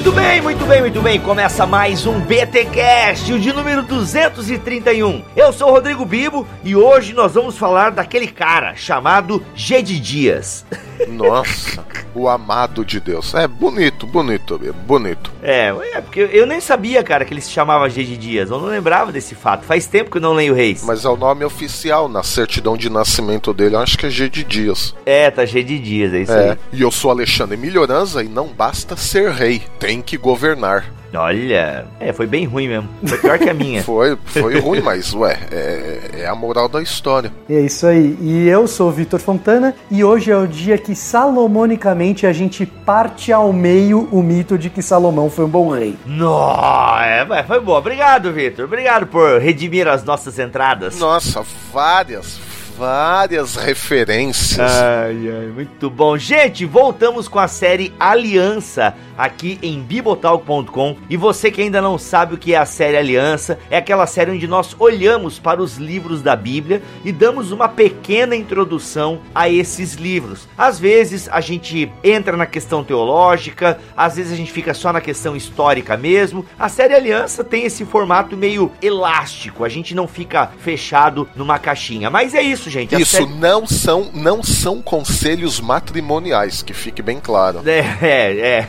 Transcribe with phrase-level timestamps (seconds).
[0.00, 1.20] Muito bem, muito bem, muito bem.
[1.20, 5.22] Começa mais um BTcast, o de número 231.
[5.36, 10.00] Eu sou o Rodrigo Bibo e hoje nós vamos falar daquele cara chamado G de
[10.00, 10.64] Dias.
[11.06, 11.84] Nossa,
[12.14, 13.34] o amado de Deus.
[13.34, 15.30] É bonito, bonito, bonito.
[15.42, 18.50] É, é porque eu nem sabia, cara, que ele se chamava G de Dias.
[18.50, 19.64] Eu não lembrava desse fato.
[19.64, 20.82] Faz tempo que eu não leio Reis.
[20.84, 23.76] Mas é o nome oficial na certidão de nascimento dele.
[23.76, 24.94] Eu acho que é G de Dias.
[25.04, 26.50] É, tá G de Dias, é isso É.
[26.52, 26.58] aí.
[26.72, 30.84] E eu sou Alexandre Melhoranza e não basta ser rei, tem que governar.
[31.14, 32.88] Olha, é, foi bem ruim mesmo.
[33.04, 33.82] Foi pior que a minha.
[33.90, 37.32] Foi, foi ruim, mas ué, é, é a moral da história.
[37.48, 38.16] É isso aí.
[38.20, 42.64] E eu sou o Vitor Fontana e hoje é o dia que salomonicamente a gente
[42.64, 45.96] parte ao meio o mito de que Salomão foi um bom rei.
[46.06, 47.76] Nó, é, mas foi bom.
[47.76, 48.66] Obrigado, Vitor.
[48.66, 50.98] Obrigado por redimir as nossas entradas.
[50.98, 52.38] Nossa, várias,
[52.80, 54.58] várias referências.
[54.58, 56.16] Ai, ai, muito bom.
[56.16, 60.96] Gente, voltamos com a série Aliança aqui em bibotalk.com.
[61.10, 64.30] E você que ainda não sabe o que é a série Aliança, é aquela série
[64.30, 69.96] onde nós olhamos para os livros da Bíblia e damos uma pequena introdução a esses
[69.96, 70.48] livros.
[70.56, 75.02] Às vezes a gente entra na questão teológica, às vezes a gente fica só na
[75.02, 76.46] questão histórica mesmo.
[76.58, 82.08] A série Aliança tem esse formato meio elástico, a gente não fica fechado numa caixinha.
[82.08, 82.94] Mas é isso, gente.
[83.00, 87.62] Isso série- não são, não são conselhos matrimoniais, que fique bem claro.
[87.68, 88.68] É, é, é.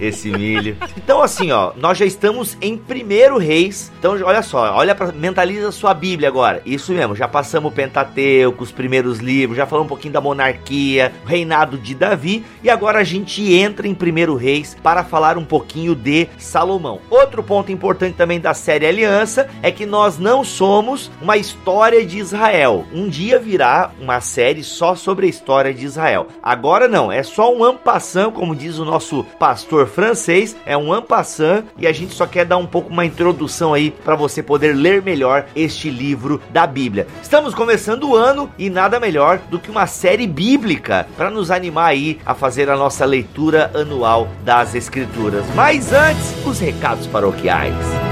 [0.00, 0.76] Esse milho.
[0.96, 3.92] Então, assim, ó, nós já estamos em primeiro reis.
[3.98, 6.62] Então, olha só, olha para mentaliza sua Bíblia agora.
[6.66, 11.12] Isso mesmo, já passamos o Pentateuco, os primeiros livros, já falamos um pouquinho da monarquia,
[11.26, 15.94] reinado de Davi, e agora a gente entra em primeiro reis para falar um pouquinho
[15.94, 17.00] de Salomão.
[17.10, 22.18] Outro ponto importante também da série Aliança é que nós não somos uma história de
[22.18, 22.84] Israel.
[22.92, 26.26] Um dia virá uma série só sobre a história de Israel.
[26.42, 31.64] Agora não, é só um ampassant, como diz o nosso pastor francês, é um ampassant
[31.78, 35.02] e a gente só quer dar um pouco uma introdução aí para você poder ler
[35.02, 37.06] melhor este livro da Bíblia.
[37.22, 41.86] Estamos começando o ano e nada melhor do que uma série bíblica para nos animar
[41.86, 45.44] aí a fazer a nossa leitura anual das escrituras.
[45.54, 48.11] Mas antes, os recados paroquiais.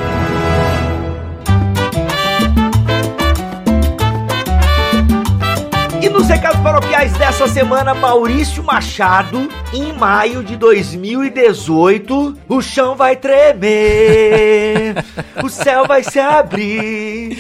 [6.21, 15.03] Nos recados paroquiais dessa semana, Maurício Machado, em maio de 2018, o chão vai tremer,
[15.43, 17.39] o céu vai se abrir.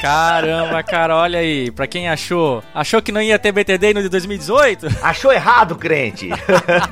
[0.00, 1.70] Caramba, cara, olha aí.
[1.70, 4.86] Pra quem achou, achou que não ia ter BTD no de 2018?
[5.02, 6.28] Achou errado, crente?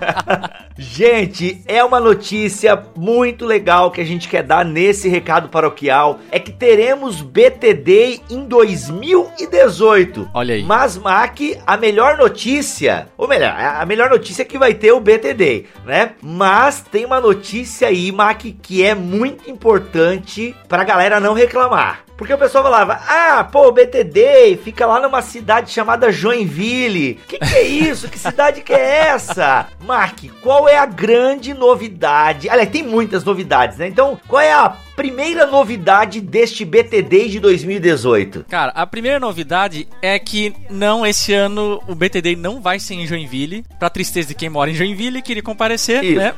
[0.77, 6.19] gente, é uma notícia muito legal que a gente quer dar nesse recado paroquial.
[6.31, 10.31] É que teremos BTD em 2018.
[10.34, 10.62] Olha aí.
[10.65, 15.00] Mas, Mac, a melhor notícia, ou melhor, a melhor notícia é que vai ter o
[15.00, 16.12] BTD, né?
[16.21, 22.06] Mas tem uma notícia aí, Mac, que é muito importante pra galera não reclamar.
[22.16, 27.21] Porque o pessoal falava, ah, pô, o BTD fica lá numa cidade chamada Joinville.
[27.28, 28.09] Que que é isso?
[28.09, 29.66] Que cidade que é essa?
[29.84, 32.49] Mark, qual é a grande novidade?
[32.49, 33.87] Aliás, tem muitas novidades, né?
[33.87, 38.47] Então, qual é a primeira novidade deste BTD de 2018?
[38.48, 43.06] Cara, a primeira novidade é que não, esse ano o BTD não vai ser em
[43.06, 43.65] Joinville.
[43.78, 46.19] Pra tristeza de quem mora em Joinville e queria comparecer, Isso.
[46.19, 46.34] né?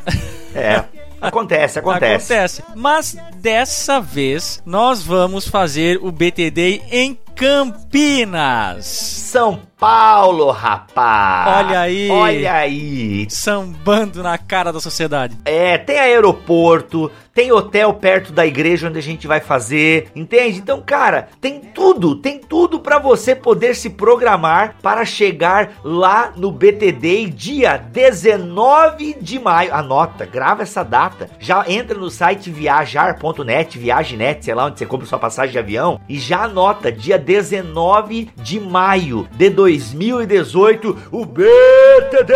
[0.55, 0.85] É,
[1.21, 2.33] acontece, acontece.
[2.33, 2.65] Acontece.
[2.75, 8.87] Mas dessa vez nós vamos fazer o BTD em Campinas.
[8.87, 11.67] São Paulo, rapaz.
[11.67, 12.11] Olha aí.
[12.11, 13.27] Olha aí.
[13.31, 15.37] Sambando na cara da sociedade.
[15.45, 20.59] É, tem aeroporto, tem hotel perto da igreja onde a gente vai fazer, entende?
[20.59, 26.51] Então, cara, tem tudo, tem tudo pra você poder se programar para chegar lá no
[26.51, 29.73] BTD dia 19 de maio.
[29.73, 31.31] Anota, grava essa data.
[31.39, 36.01] Já entra no site viajar.net, viagenet, sei lá onde você compra sua passagem de avião
[36.09, 42.33] e já anota dia 19 de maio de 2018, o BTD.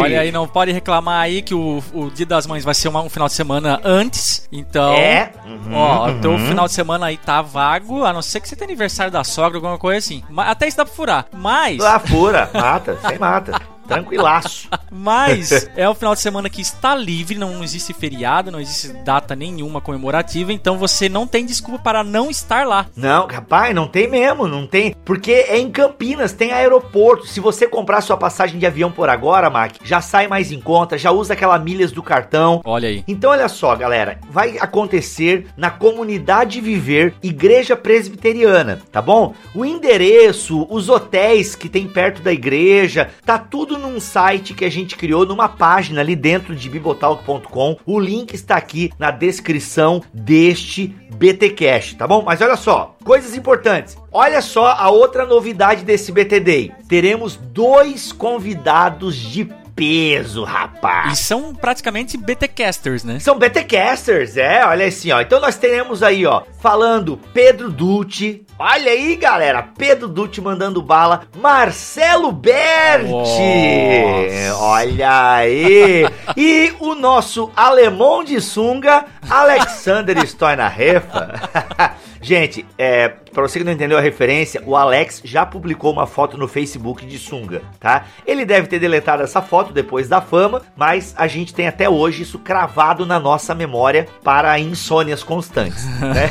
[0.00, 3.00] Olha aí, não pode reclamar aí que o, o Dia das Mães vai ser uma-
[3.02, 4.46] um final de semana antes.
[4.52, 5.32] Então, É.
[5.46, 6.46] Uhum, ó, o teu uhum.
[6.48, 9.56] final de semana aí tá vago, a não ser que você tenha aniversário da sogra,
[9.58, 10.22] alguma coisa assim.
[10.36, 11.26] Até isso dá pra furar.
[11.32, 13.60] Mas, Lá fura, mata, sem mata.
[13.86, 14.68] Tranquilaço.
[14.90, 19.34] Mas é o final de semana que está livre, não existe feriado, não existe data
[19.34, 22.86] nenhuma comemorativa, então você não tem desculpa para não estar lá.
[22.96, 24.94] Não, rapaz, não tem mesmo, não tem.
[25.04, 27.26] Porque é em Campinas, tem aeroporto.
[27.26, 30.98] Se você comprar sua passagem de avião por agora, Mac, já sai mais em conta,
[30.98, 32.60] já usa aquela milhas do cartão.
[32.64, 33.04] Olha aí.
[33.08, 39.34] Então, olha só, galera, vai acontecer na comunidade Viver Igreja Presbiteriana, tá bom?
[39.54, 44.70] O endereço, os hotéis que tem perto da igreja, tá tudo num site que a
[44.70, 47.76] gente criou, numa página ali dentro de bibotalk.com.
[47.86, 52.22] O link está aqui na descrição deste BTcast, tá bom?
[52.22, 53.96] Mas olha só, coisas importantes.
[54.10, 56.72] Olha só a outra novidade desse BT Day.
[56.88, 61.12] Teremos dois convidados de peso, rapaz.
[61.12, 63.18] E são praticamente BTcasters, né?
[63.18, 65.20] São BTcasters, é, olha assim, ó.
[65.20, 68.44] Então nós teremos aí, ó, falando Pedro Dutti.
[68.58, 71.22] Olha aí, galera, Pedro Dutti mandando bala.
[71.36, 73.08] Marcelo Berti.
[73.08, 74.56] Nossa.
[74.58, 76.06] Olha aí.
[76.36, 81.32] E o nosso alemão de sunga, Alexander Stoinarefa.
[82.22, 86.36] Gente, é, pra você que não entendeu a referência, o Alex já publicou uma foto
[86.36, 88.04] no Facebook de sunga, tá?
[88.26, 92.22] Ele deve ter deletado essa foto depois da fama, mas a gente tem até hoje
[92.22, 96.28] isso cravado na nossa memória para insônias constantes, né?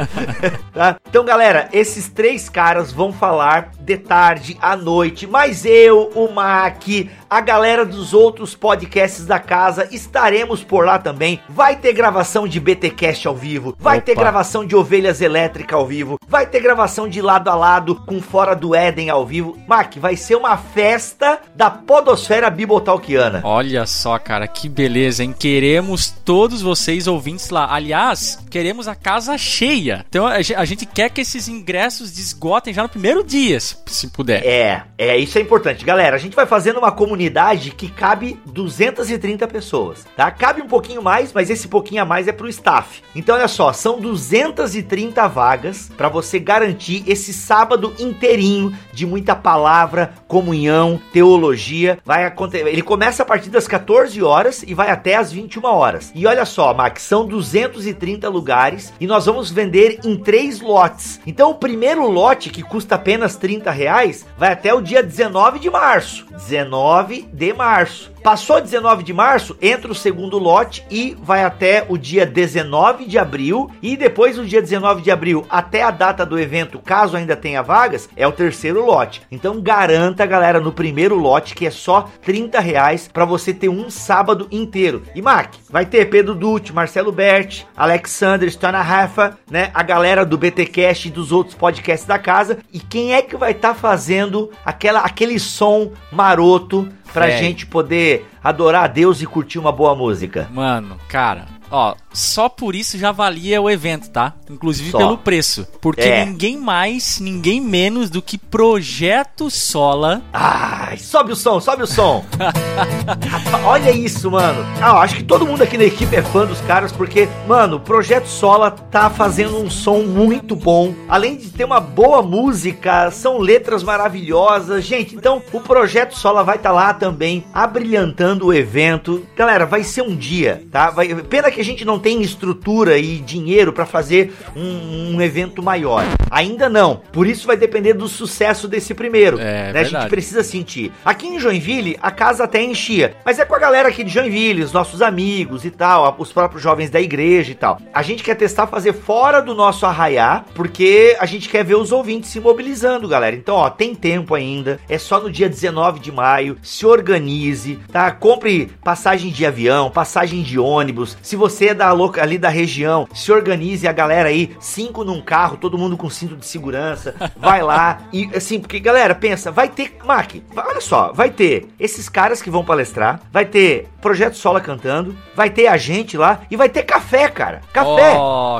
[0.72, 0.96] tá?
[1.08, 6.82] Então, galera, esses três caras vão falar de tarde à noite, mas eu, o Mac,
[7.28, 11.40] a galera dos outros podcasts da casa estaremos por lá também.
[11.48, 14.20] Vai ter gravação de BTcast ao vivo, vai ter Opa.
[14.22, 18.54] gravação de Ovelhas Elétrica ao vivo, vai ter gravação de lado a lado com Fora
[18.54, 19.56] do Éden ao vivo.
[19.66, 23.40] Mac, vai ser uma festa da podosfera bibotalkiana.
[23.44, 25.34] Olha só, cara, que beleza, hein?
[25.38, 27.68] Queremos todos vocês ouvintes lá.
[27.72, 30.04] Aliás, queremos a casa cheia.
[30.08, 33.76] Então a ge- a gente quer que esses ingressos esgotem já no primeiro dia, se,
[33.86, 34.44] se puder.
[34.44, 35.84] É, é, isso é importante.
[35.84, 40.30] Galera, a gente vai fazendo uma comunidade que cabe 230 pessoas, tá?
[40.30, 43.02] Cabe um pouquinho mais, mas esse pouquinho a mais é pro staff.
[43.14, 50.14] Então, olha só, são 230 vagas para você garantir esse sábado inteirinho de muita palavra,
[50.26, 51.98] comunhão, teologia.
[52.04, 56.10] Vai acontecer, ele começa a partir das 14 horas e vai até as 21 horas.
[56.14, 61.20] E olha só, Max, são 230 lugares e nós vamos vender em três lotes.
[61.26, 65.68] Então, o primeiro lote, que custa apenas 30 reais, vai até o dia 19 de
[65.68, 66.26] março.
[66.30, 68.15] 19 de março.
[68.26, 73.20] Passou 19 de março, entra o segundo lote e vai até o dia 19 de
[73.20, 73.70] abril.
[73.80, 77.62] E depois do dia 19 de abril até a data do evento, caso ainda tenha
[77.62, 79.22] vagas, é o terceiro lote.
[79.30, 83.88] Então garanta, galera, no primeiro lote, que é só 30 reais para você ter um
[83.88, 85.04] sábado inteiro.
[85.14, 89.70] E Mac, vai ter Pedro Dutti, Marcelo Berti, Alexander Stonahafa, né?
[89.72, 92.58] A galera do BTcast e dos outros podcasts da casa.
[92.72, 98.84] E quem é que vai estar fazendo aquela, aquele som maroto pra gente poder adorar
[98.84, 100.48] a Deus e curtir uma boa música?
[100.52, 104.32] Mano, cara, ó, só por isso já valia o evento, tá?
[104.50, 104.98] Inclusive Só.
[104.98, 105.66] pelo preço.
[105.80, 106.24] Porque É.
[106.24, 110.22] ninguém mais, ninguém menos do que Projeto Sola.
[110.32, 112.24] Ai, sobe o som, sobe o som.
[113.64, 114.64] Olha isso, mano.
[114.80, 117.80] Ah, acho que todo mundo aqui na equipe é fã dos caras, porque, mano, o
[117.80, 120.94] Projeto Sola tá fazendo um som muito bom.
[121.08, 124.84] Além de ter uma boa música, são letras maravilhosas.
[124.84, 129.26] Gente, então o Projeto Sola vai estar lá também, abrilhantando o evento.
[129.36, 130.90] Galera, vai ser um dia, tá?
[130.90, 131.14] Vai...
[131.14, 136.04] Pena que a gente não tem estrutura e dinheiro pra fazer um, um evento maior.
[136.30, 137.00] Ainda não.
[137.12, 139.38] Por isso vai depender do sucesso desse primeiro.
[139.38, 139.80] É, né?
[139.80, 140.92] A gente precisa sentir.
[141.04, 143.14] Aqui em Joinville, a casa até enchia.
[143.24, 146.62] Mas é com a galera aqui de Joinville, os nossos amigos e tal, os próprios
[146.62, 147.80] jovens da igreja e tal.
[147.92, 151.92] A gente quer testar fazer fora do nosso arraiá, porque a gente quer ver os
[151.92, 153.36] ouvintes se mobilizando, galera.
[153.36, 154.78] Então, ó, tem tempo ainda.
[154.88, 156.56] É só no dia 19 de maio.
[156.62, 158.10] Se organize, tá?
[158.10, 161.16] Compre passagem de avião, passagem de ônibus.
[161.22, 165.20] Se você é da loca- ali da região, se organize a galera aí, cinco num
[165.20, 167.14] carro, todo mundo com cinto de segurança.
[167.36, 172.08] Vai lá e assim, porque galera, pensa, vai ter, Mac, olha só, vai ter esses
[172.08, 176.56] caras que vão palestrar, vai ter Projeto Sola cantando, vai ter a gente lá e
[176.56, 177.60] vai ter café, cara.
[177.72, 178.14] Café.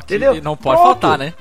[0.07, 0.43] Que entendeu?
[0.43, 1.01] Não pode Pronto.
[1.01, 1.33] faltar, né?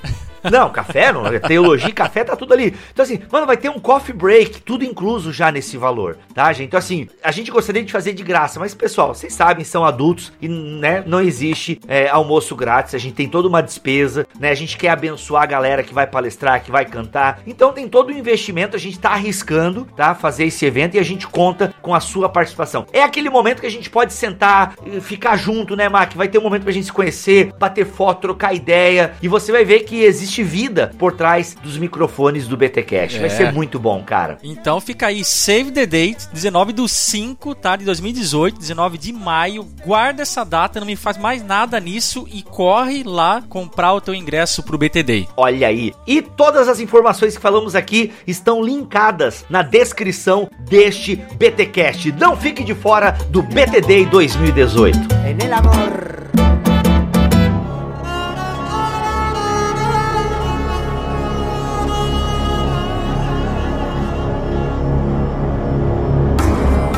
[0.51, 2.73] Não, café, não, teologia, e café tá tudo ali.
[2.91, 6.67] Então assim, mano, vai ter um coffee break, tudo incluso já nesse valor, tá, gente?
[6.67, 10.31] Então assim, a gente gostaria de fazer de graça, mas pessoal, vocês sabem, são adultos
[10.41, 14.49] e, né, não existe é, almoço grátis, a gente tem toda uma despesa, né?
[14.49, 17.41] A gente quer abençoar a galera que vai palestrar, que vai cantar.
[17.45, 21.03] Então tem todo o investimento, a gente tá arriscando, tá, fazer esse evento e a
[21.03, 22.85] gente conta com a sua participação.
[22.91, 26.13] É aquele momento que a gente pode sentar, ficar junto, né, Mac?
[26.15, 29.65] Vai ter um momento pra gente se conhecer, bater foto, trocar ideia, e você vai
[29.65, 33.17] ver que existe existe vida por trás dos microfones do BTcast.
[33.19, 33.29] Vai É.
[33.29, 34.37] ser muito bom, cara.
[34.43, 37.75] Então fica aí, save the date, 19 do 5, tá?
[37.75, 39.65] De 2018, 19 de maio.
[39.85, 44.13] Guarda essa data, não me faz mais nada nisso e corre lá comprar o teu
[44.13, 45.27] ingresso pro BT Day.
[45.37, 45.93] Olha aí.
[46.07, 52.11] E todas as informações que falamos aqui estão linkadas na descrição deste BTcast.
[52.13, 54.97] Não fique de fora do BT Day 2018.
[55.25, 56.34] En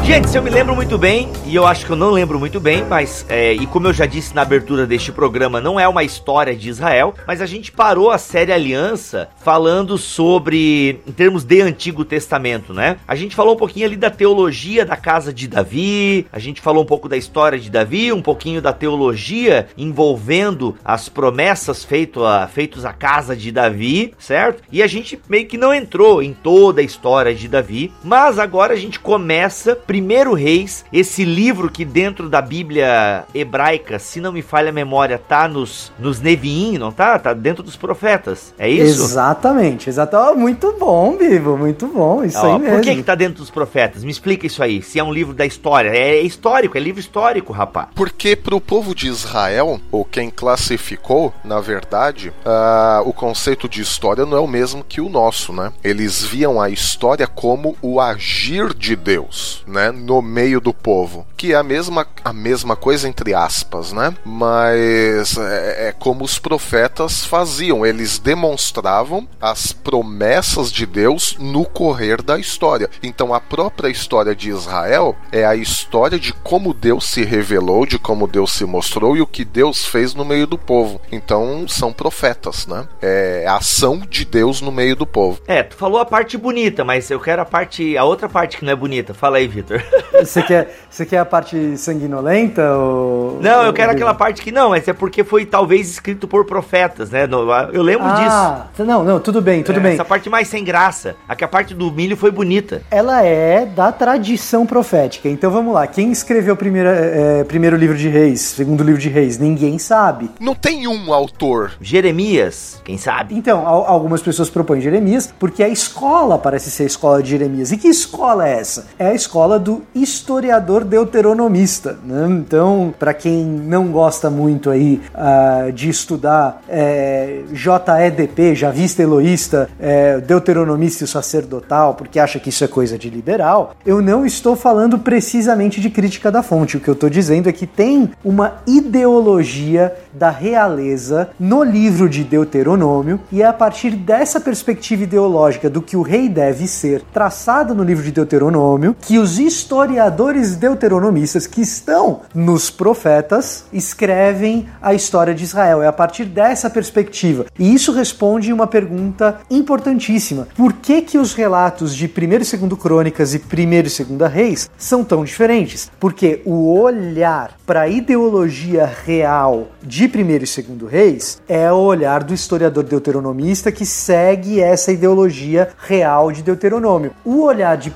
[0.07, 2.61] Gente, se eu me lembro muito bem, e eu acho que eu não lembro muito
[2.61, 6.01] bem, mas, é, e como eu já disse na abertura deste programa, não é uma
[6.01, 11.61] história de Israel, mas a gente parou a série Aliança falando sobre, em termos de
[11.61, 12.95] Antigo Testamento, né?
[13.05, 16.83] A gente falou um pouquinho ali da teologia da casa de Davi, a gente falou
[16.83, 22.47] um pouco da história de Davi, um pouquinho da teologia envolvendo as promessas feito a,
[22.47, 24.63] feitos à casa de Davi, certo?
[24.71, 28.73] E a gente meio que não entrou em toda a história de Davi, mas agora
[28.73, 29.96] a gente começa Primeiro
[30.33, 35.47] Reis, esse livro que dentro da Bíblia hebraica, se não me falha a memória, tá
[35.47, 37.17] nos, nos Neviim, não tá?
[37.19, 38.53] Tá dentro dos profetas.
[38.57, 39.03] É isso?
[39.03, 40.37] Exatamente, exatamente.
[40.37, 42.75] Muito bom, Bibo, muito bom, isso Ó, aí mesmo.
[42.75, 44.03] por que que tá dentro dos profetas?
[44.03, 44.81] Me explica isso aí.
[44.81, 45.89] Se é um livro da história.
[45.89, 47.89] É histórico, é livro histórico, rapá.
[47.95, 53.81] Porque para o povo de Israel, ou quem classificou, na verdade, ah, o conceito de
[53.81, 55.71] história não é o mesmo que o nosso, né?
[55.83, 59.86] Eles viam a história como o agir de Deus, né?
[59.91, 64.13] No meio do povo, que é a mesma, a mesma coisa entre aspas, né?
[64.25, 72.21] Mas é, é como os profetas faziam, eles demonstravam as promessas de Deus no correr
[72.21, 72.89] da história.
[73.01, 77.99] Então a própria história de Israel é a história de como Deus se revelou, de
[77.99, 81.01] como Deus se mostrou e o que Deus fez no meio do povo.
[81.11, 82.87] Então são profetas, né?
[83.01, 85.41] É a ação de Deus no meio do povo.
[85.47, 88.65] É, tu falou a parte bonita, mas eu quero a parte, a outra parte que
[88.65, 89.13] não é bonita.
[89.13, 89.76] Fala aí, Vitor.
[90.17, 92.71] Você quer, você quer a parte sanguinolenta?
[92.75, 93.37] Ou...
[93.39, 97.11] Não, eu quero aquela parte que não, mas é porque foi talvez escrito por profetas,
[97.11, 97.27] né?
[97.71, 98.25] Eu lembro disso.
[98.31, 99.93] Ah, não, não, tudo bem, tudo É, bem.
[99.93, 101.15] Essa parte mais sem graça.
[101.29, 102.81] Aqui a parte do milho foi bonita.
[102.89, 105.29] Ela é da tradição profética.
[105.29, 105.85] Então vamos lá.
[105.85, 109.37] Quem escreveu o primeiro, é, primeiro livro de Reis, segundo livro de Reis?
[109.37, 110.31] Ninguém sabe.
[110.39, 111.73] Não tem um autor.
[111.79, 113.35] Jeremias, quem sabe?
[113.35, 117.71] Então, al- algumas pessoas propõem Jeremias, porque a escola parece ser a escola de Jeremias.
[117.71, 118.87] E que escola é essa?
[118.97, 121.97] É a escola do historiador deuteronomista.
[122.05, 122.25] né?
[122.29, 130.21] Então, para quem não gosta muito aí ah, de estudar é, JEDP, Javista Eloísta, é,
[130.21, 134.97] deuteronomista e sacerdotal, porque acha que isso é coisa de liberal, eu não estou falando
[134.97, 136.77] precisamente de crítica da fonte.
[136.77, 142.23] O que eu estou dizendo é que tem uma ideologia da realeza no livro de
[142.23, 147.73] Deuteronômio, e é a partir dessa perspectiva ideológica do que o rei deve ser, traçada
[147.73, 155.33] no livro de Deuteronômio, que os historiadores deuteronomistas que estão nos profetas escrevem a história
[155.33, 155.81] de Israel.
[155.81, 157.45] É a partir dessa perspectiva.
[157.57, 160.47] E isso responde uma pergunta importantíssima.
[160.55, 164.69] Por que que os relatos de 1 e 2 Crônicas e 1 e 2 Reis
[164.77, 165.89] são tão diferentes?
[165.99, 170.57] Porque o olhar para a ideologia real de 1 e 2
[170.89, 177.11] Reis é o olhar do historiador deuteronomista que segue essa ideologia real de Deuteronômio.
[177.23, 177.93] O olhar de 1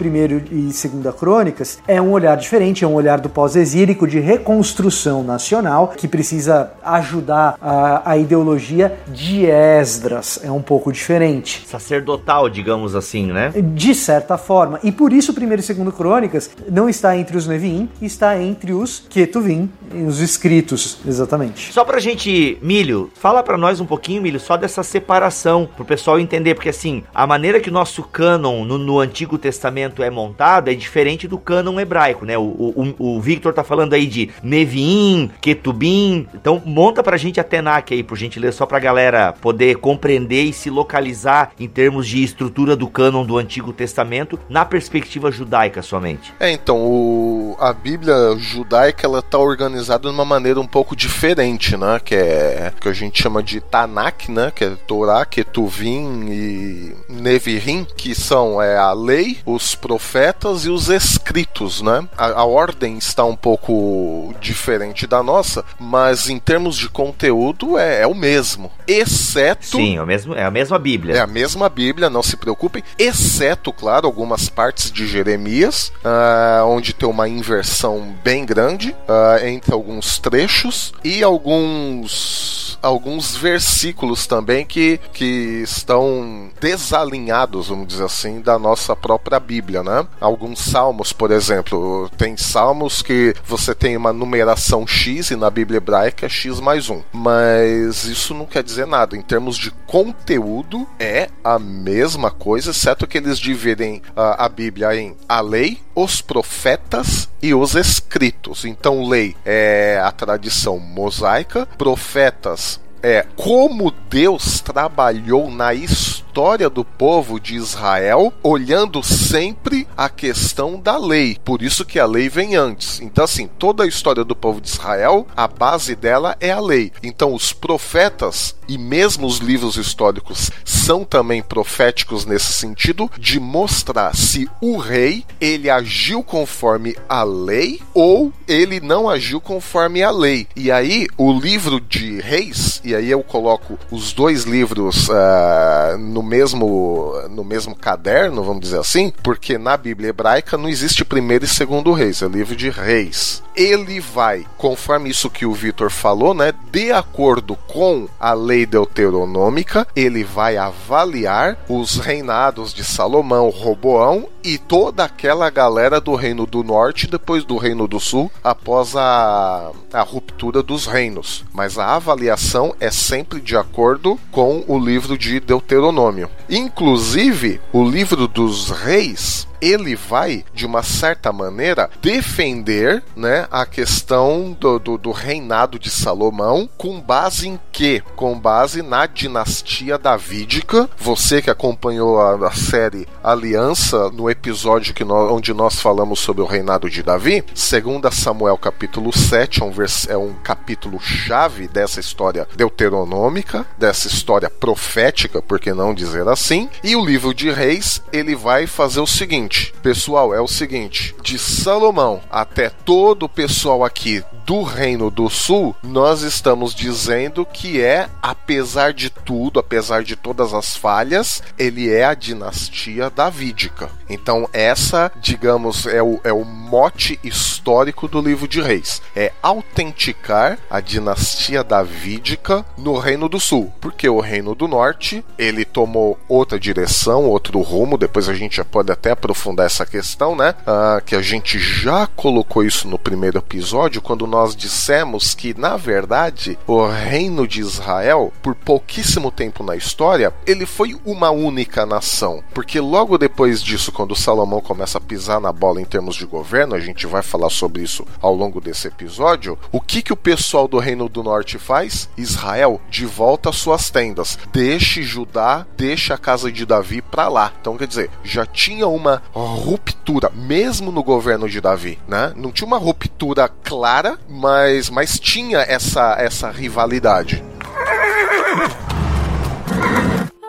[0.51, 1.40] e 2 Crônicas
[1.87, 7.57] é um olhar diferente, é um olhar do pós-exílico de reconstrução nacional que precisa ajudar
[7.61, 10.39] a, a ideologia de Esdras.
[10.43, 11.63] É um pouco diferente.
[11.67, 13.51] Sacerdotal, digamos assim, né?
[13.73, 14.79] De certa forma.
[14.83, 19.03] E por isso, 1 e 2 Crônicas não está entre os Neviim, está entre os
[19.09, 21.71] Ketuvim, os escritos, exatamente.
[21.73, 26.19] Só pra gente, Milho, fala pra nós um pouquinho, Milho, só dessa separação, pro pessoal
[26.19, 30.69] entender, porque assim, a maneira que o nosso cânon no, no Antigo Testamento é montado
[30.69, 32.37] é diferente do cânon hebraico, né?
[32.37, 37.43] O, o, o Victor tá falando aí de Neviim, Ketubim, então monta pra gente a
[37.43, 42.23] Tenak aí, por gentileza, só pra galera poder compreender e se localizar em termos de
[42.23, 46.33] estrutura do cânon do Antigo Testamento na perspectiva judaica somente.
[46.39, 51.77] É, então, o- a Bíblia judaica ela tá organizada de uma maneira um pouco diferente,
[51.77, 51.99] né?
[52.03, 54.51] Que é que a gente chama de Tanakh, né?
[54.53, 60.89] Que é Torá, Ketuvim e Nevirim, que são é, a lei, os profetas e os
[60.89, 62.07] escritos, né?
[62.17, 68.01] A, a ordem está um pouco diferente da nossa, mas em termos de conteúdo é,
[68.01, 71.15] é o mesmo, exceto Sim, é, o mesmo, é a mesma Bíblia.
[71.15, 76.93] é a mesma Bíblia, não se preocupem, exceto, claro, algumas partes de Jeremias, ah, onde
[76.93, 84.99] tem uma inversão bem grande ah, entre alguns trechos e alguns alguns versículos também que,
[85.13, 90.05] que estão desalinhados, vamos dizer assim, da nossa própria Bíblia, né?
[90.19, 95.77] Alguns salmos, por exemplo, tem salmos que você tem uma numeração X e na Bíblia
[95.77, 97.01] hebraica é X mais um.
[97.11, 99.15] Mas isso não quer dizer nada.
[99.15, 104.95] Em termos de conteúdo, é a mesma coisa, exceto que eles dividem a, a Bíblia
[104.95, 108.65] em a lei, os profetas e os escritos.
[108.65, 112.60] Então, lei é a tradição mosaica, profetas
[113.03, 116.30] é como Deus trabalhou na história
[116.69, 121.37] do povo de Israel, olhando sempre a questão da lei.
[121.43, 123.01] Por isso que a lei vem antes.
[123.01, 126.91] Então, assim, toda a história do povo de Israel, a base dela é a lei.
[127.03, 134.15] Então, os profetas e mesmo os livros históricos são também proféticos nesse sentido de mostrar
[134.15, 140.47] se o rei ele agiu conforme a lei ou ele não agiu conforme a lei.
[140.55, 146.20] E aí o livro de Reis e aí eu coloco os dois livros uh, no
[146.21, 151.47] mesmo no mesmo caderno, vamos dizer assim, porque na Bíblia hebraica não existe primeiro e
[151.47, 153.43] segundo reis, é livro de reis.
[153.55, 159.87] Ele vai, conforme isso que o Vitor falou, né, de acordo com a lei deuteronômica,
[159.95, 166.63] ele vai avaliar os reinados de Salomão, Roboão e toda aquela galera do reino do
[166.63, 171.43] norte depois do reino do sul, após a, a ruptura dos reinos.
[171.53, 176.29] Mas a avaliação é sempre de acordo com o livro de Deuteronômio.
[176.49, 184.55] Inclusive, o livro dos reis ele vai, de uma certa maneira, defender né, a questão
[184.59, 188.03] do, do, do, reinado de Salomão, com base em quê?
[188.15, 190.89] Com base na dinastia davídica.
[190.97, 196.41] Você que acompanhou a, a série Aliança, no episódio que nós, onde nós falamos sobre
[196.41, 201.67] o reinado de Davi, segundo Samuel capítulo 7, é um, vers, é um capítulo chave
[201.67, 207.51] dessa história deuteronômica, dessa história profética, por que não dizer assim, e o livro de
[207.51, 213.23] Reis, ele vai fazer o seguinte, seguinte, pessoal, é o seguinte: de Salomão até todo
[213.23, 219.59] o pessoal aqui do Reino do Sul, nós estamos dizendo que é, apesar de tudo,
[219.59, 223.89] apesar de todas as falhas, ele é a dinastia davídica.
[224.09, 230.57] Então, essa, digamos, é o, é o mote histórico do livro de Reis: é autenticar
[230.69, 236.59] a dinastia davídica no Reino do Sul, porque o Reino do Norte ele tomou outra
[236.59, 237.97] direção, outro rumo.
[237.97, 240.53] Depois a gente já pode até aprofundar essa questão, né?
[240.65, 245.77] Ah, que a gente já colocou isso no primeiro episódio, quando nós dissemos que, na
[245.77, 252.43] verdade, o reino de Israel, por pouquíssimo tempo na história, ele foi uma única nação.
[252.53, 256.75] Porque logo depois disso, quando Salomão começa a pisar na bola em termos de governo,
[256.75, 260.67] a gente vai falar sobre isso ao longo desse episódio, o que, que o pessoal
[260.67, 262.09] do Reino do Norte faz?
[262.17, 264.37] Israel, de volta às suas tendas.
[264.51, 267.53] Deixe Judá, deixe a casa de Davi para lá.
[267.59, 272.33] Então, quer dizer, já tinha uma ruptura, mesmo no governo de Davi, né?
[272.35, 277.43] Não tinha uma ruptura clara, mas, mas tinha essa, essa rivalidade.